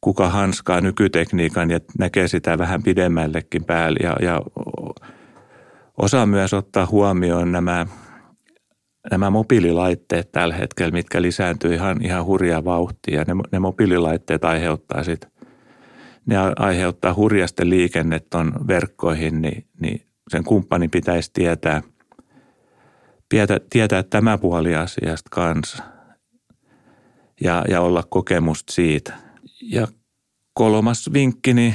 kuka 0.00 0.28
hanskaa 0.28 0.80
nykytekniikan 0.80 1.70
ja 1.70 1.80
näkee 1.98 2.28
sitä 2.28 2.58
vähän 2.58 2.82
pidemmällekin 2.82 3.64
päälle 3.64 3.98
ja, 4.02 4.16
ja 4.22 4.42
osaa 6.02 6.26
myös 6.26 6.54
ottaa 6.54 6.86
huomioon 6.86 7.52
nämä, 7.52 7.86
nämä 9.10 9.30
mobiililaitteet 9.30 10.32
tällä 10.32 10.54
hetkellä, 10.54 10.92
mitkä 10.92 11.22
lisääntyy 11.22 11.74
ihan, 11.74 12.04
ihan 12.04 12.24
hurjaa 12.24 12.64
vauhtia. 12.64 13.24
Ne, 13.24 13.34
ne 13.52 13.58
mobiililaitteet 13.58 14.44
aiheuttaa 14.44 15.04
sit, 15.04 15.28
ne 16.26 16.36
aiheuttaa 16.56 17.14
hurjasti 17.14 17.70
liikennettä 17.70 18.38
on 18.38 18.52
verkkoihin, 18.66 19.42
niin, 19.42 19.66
niin 19.80 20.02
sen 20.28 20.44
kumppanin 20.44 20.90
pitäisi 20.90 21.30
tietää, 21.32 21.82
tietää, 23.28 23.58
tietää 23.70 24.02
tämä 24.02 24.38
puoli 24.38 24.74
asiasta 24.74 25.30
kanssa 25.30 25.82
ja, 27.40 27.64
ja 27.68 27.80
olla 27.80 28.04
kokemusta 28.08 28.72
siitä. 28.72 29.12
Ja 29.62 29.88
kolmas 30.54 31.12
vinkki, 31.12 31.54
niin 31.54 31.74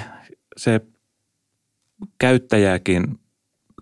se 0.58 0.82
käyttäjäkin, 2.20 3.20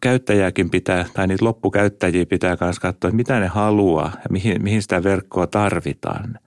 käyttäjäkin 0.02 0.70
pitää, 0.70 1.06
tai 1.14 1.28
niitä 1.28 1.46
loppukäyttäjiä 1.46 2.26
pitää 2.26 2.58
myös 2.62 2.80
katsoa, 2.80 3.10
että 3.10 3.18
mitä 3.18 3.40
ne 3.40 3.48
haluaa 3.48 4.12
ja 4.16 4.30
mihin, 4.30 4.64
mihin 4.64 4.82
sitä 4.82 5.04
verkkoa 5.04 5.48
tarvitaan. 5.48 6.40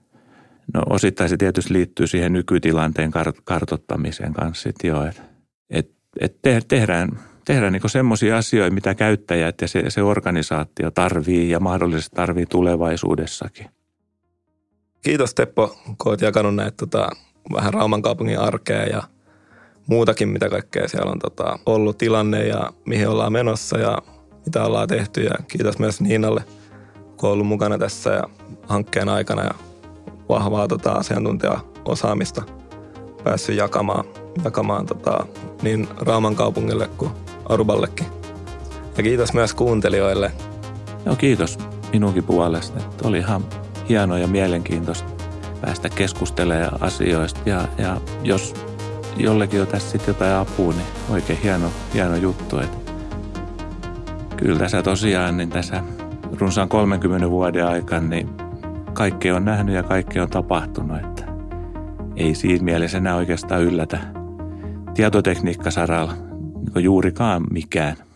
No 0.75 0.83
osittain 0.91 1.31
se 1.31 1.37
tietysti 1.37 1.73
liittyy 1.73 2.07
siihen 2.07 2.33
nykytilanteen 2.33 3.11
kartottamiseen 3.45 4.33
kanssa 4.33 4.63
sitten 4.63 4.89
jo, 4.89 5.05
että 5.05 5.23
et, 5.71 5.91
et 6.21 6.37
te, 6.43 6.61
tehdään, 6.69 7.09
tehdään 7.45 7.73
niin 7.73 7.91
semmoisia 7.91 8.37
asioita, 8.37 8.75
mitä 8.75 8.95
käyttäjät 8.95 9.61
ja 9.61 9.69
se, 9.69 9.85
se 9.89 10.03
organisaatio 10.03 10.91
tarvii 10.91 11.51
ja 11.51 11.61
mahdollisesti 11.61 12.17
tarvii 12.17 12.47
tulevaisuudessakin. 12.47 13.67
Kiitos 15.03 15.35
Teppo, 15.35 15.77
kun 15.87 15.97
olet 16.05 16.21
jakanut 16.21 16.55
näitä 16.55 16.77
tota, 16.77 17.09
vähän 17.53 17.75
Rauman 17.75 18.03
kaupungin 18.03 18.39
arkea 18.39 18.87
ja 18.87 19.03
muutakin, 19.87 20.29
mitä 20.29 20.49
kaikkea 20.49 20.88
siellä 20.88 21.12
on 21.12 21.19
tota, 21.19 21.59
ollut 21.66 21.99
tilanne 21.99 22.47
ja 22.47 22.71
mihin 22.85 23.09
ollaan 23.09 23.33
menossa 23.33 23.79
ja 23.79 23.99
mitä 24.47 24.64
ollaan 24.64 24.88
tehty. 24.88 25.23
Ja 25.23 25.35
kiitos 25.49 25.79
myös 25.79 26.01
Niinalle, 26.01 26.45
kun 27.16 27.29
on 27.29 27.33
ollut 27.33 27.47
mukana 27.47 27.79
tässä 27.79 28.11
ja 28.11 28.23
hankkeen 28.69 29.09
aikana 29.09 29.43
ja 29.45 29.55
vahvaa 30.29 30.69
tota, 30.69 30.93
asiantuntijaosaamista 30.93 32.43
päässyt 33.25 33.57
jakamaan, 33.57 34.05
jakamaan 34.45 34.87
tota, 34.87 35.27
niin 35.62 35.88
Rauman 35.97 36.37
kaupungille 36.37 36.88
kuin 36.97 37.11
Aruballekin. 37.49 38.07
Ja 38.97 39.03
kiitos 39.03 39.33
myös 39.33 39.55
kuuntelijoille. 39.55 40.33
Joo, 41.07 41.16
kiitos 41.16 41.59
minunkin 41.93 42.25
puolesta. 42.25 42.79
Että 42.79 43.09
oli 43.09 43.19
ihan 43.19 43.45
hienoa 43.88 44.19
ja 44.19 44.27
mielenkiintoista 44.27 45.11
päästä 45.61 45.88
keskustelemaan 45.88 46.83
asioista. 46.83 47.40
Ja, 47.47 47.69
ja 47.79 48.01
jos 48.23 48.55
jollekin 49.23 49.61
on 49.61 49.67
tässä 49.67 49.91
sitten 49.91 50.13
jotain 50.15 50.35
apua, 50.35 50.73
niin 50.73 50.87
oikein 51.11 51.39
hieno, 51.43 51.71
hieno 51.95 52.17
juttu. 52.17 52.59
Että 52.59 52.93
kyllä 54.37 54.59
tässä 54.59 54.83
tosiaan, 54.83 55.37
niin 55.37 55.51
tässä 55.51 55.83
runsaan 56.39 56.69
30 56.69 57.31
vuoden 57.31 57.67
aikana, 57.67 58.09
niin 58.09 58.29
kaikki 58.93 59.31
on 59.31 59.45
nähnyt 59.45 59.75
ja 59.75 59.83
kaikki 59.83 60.21
on 60.21 60.31
tapahtunut. 60.31 60.99
Että 60.99 61.25
ei 62.17 62.35
siinä 62.35 62.65
mielessä 62.65 62.99
enää 62.99 63.17
oikeastaan 63.17 63.63
yllätä 63.63 63.99
tietotekniikkasaralla 64.95 66.13
niin 66.75 66.85
juurikaan 66.85 67.43
mikään– 67.51 67.97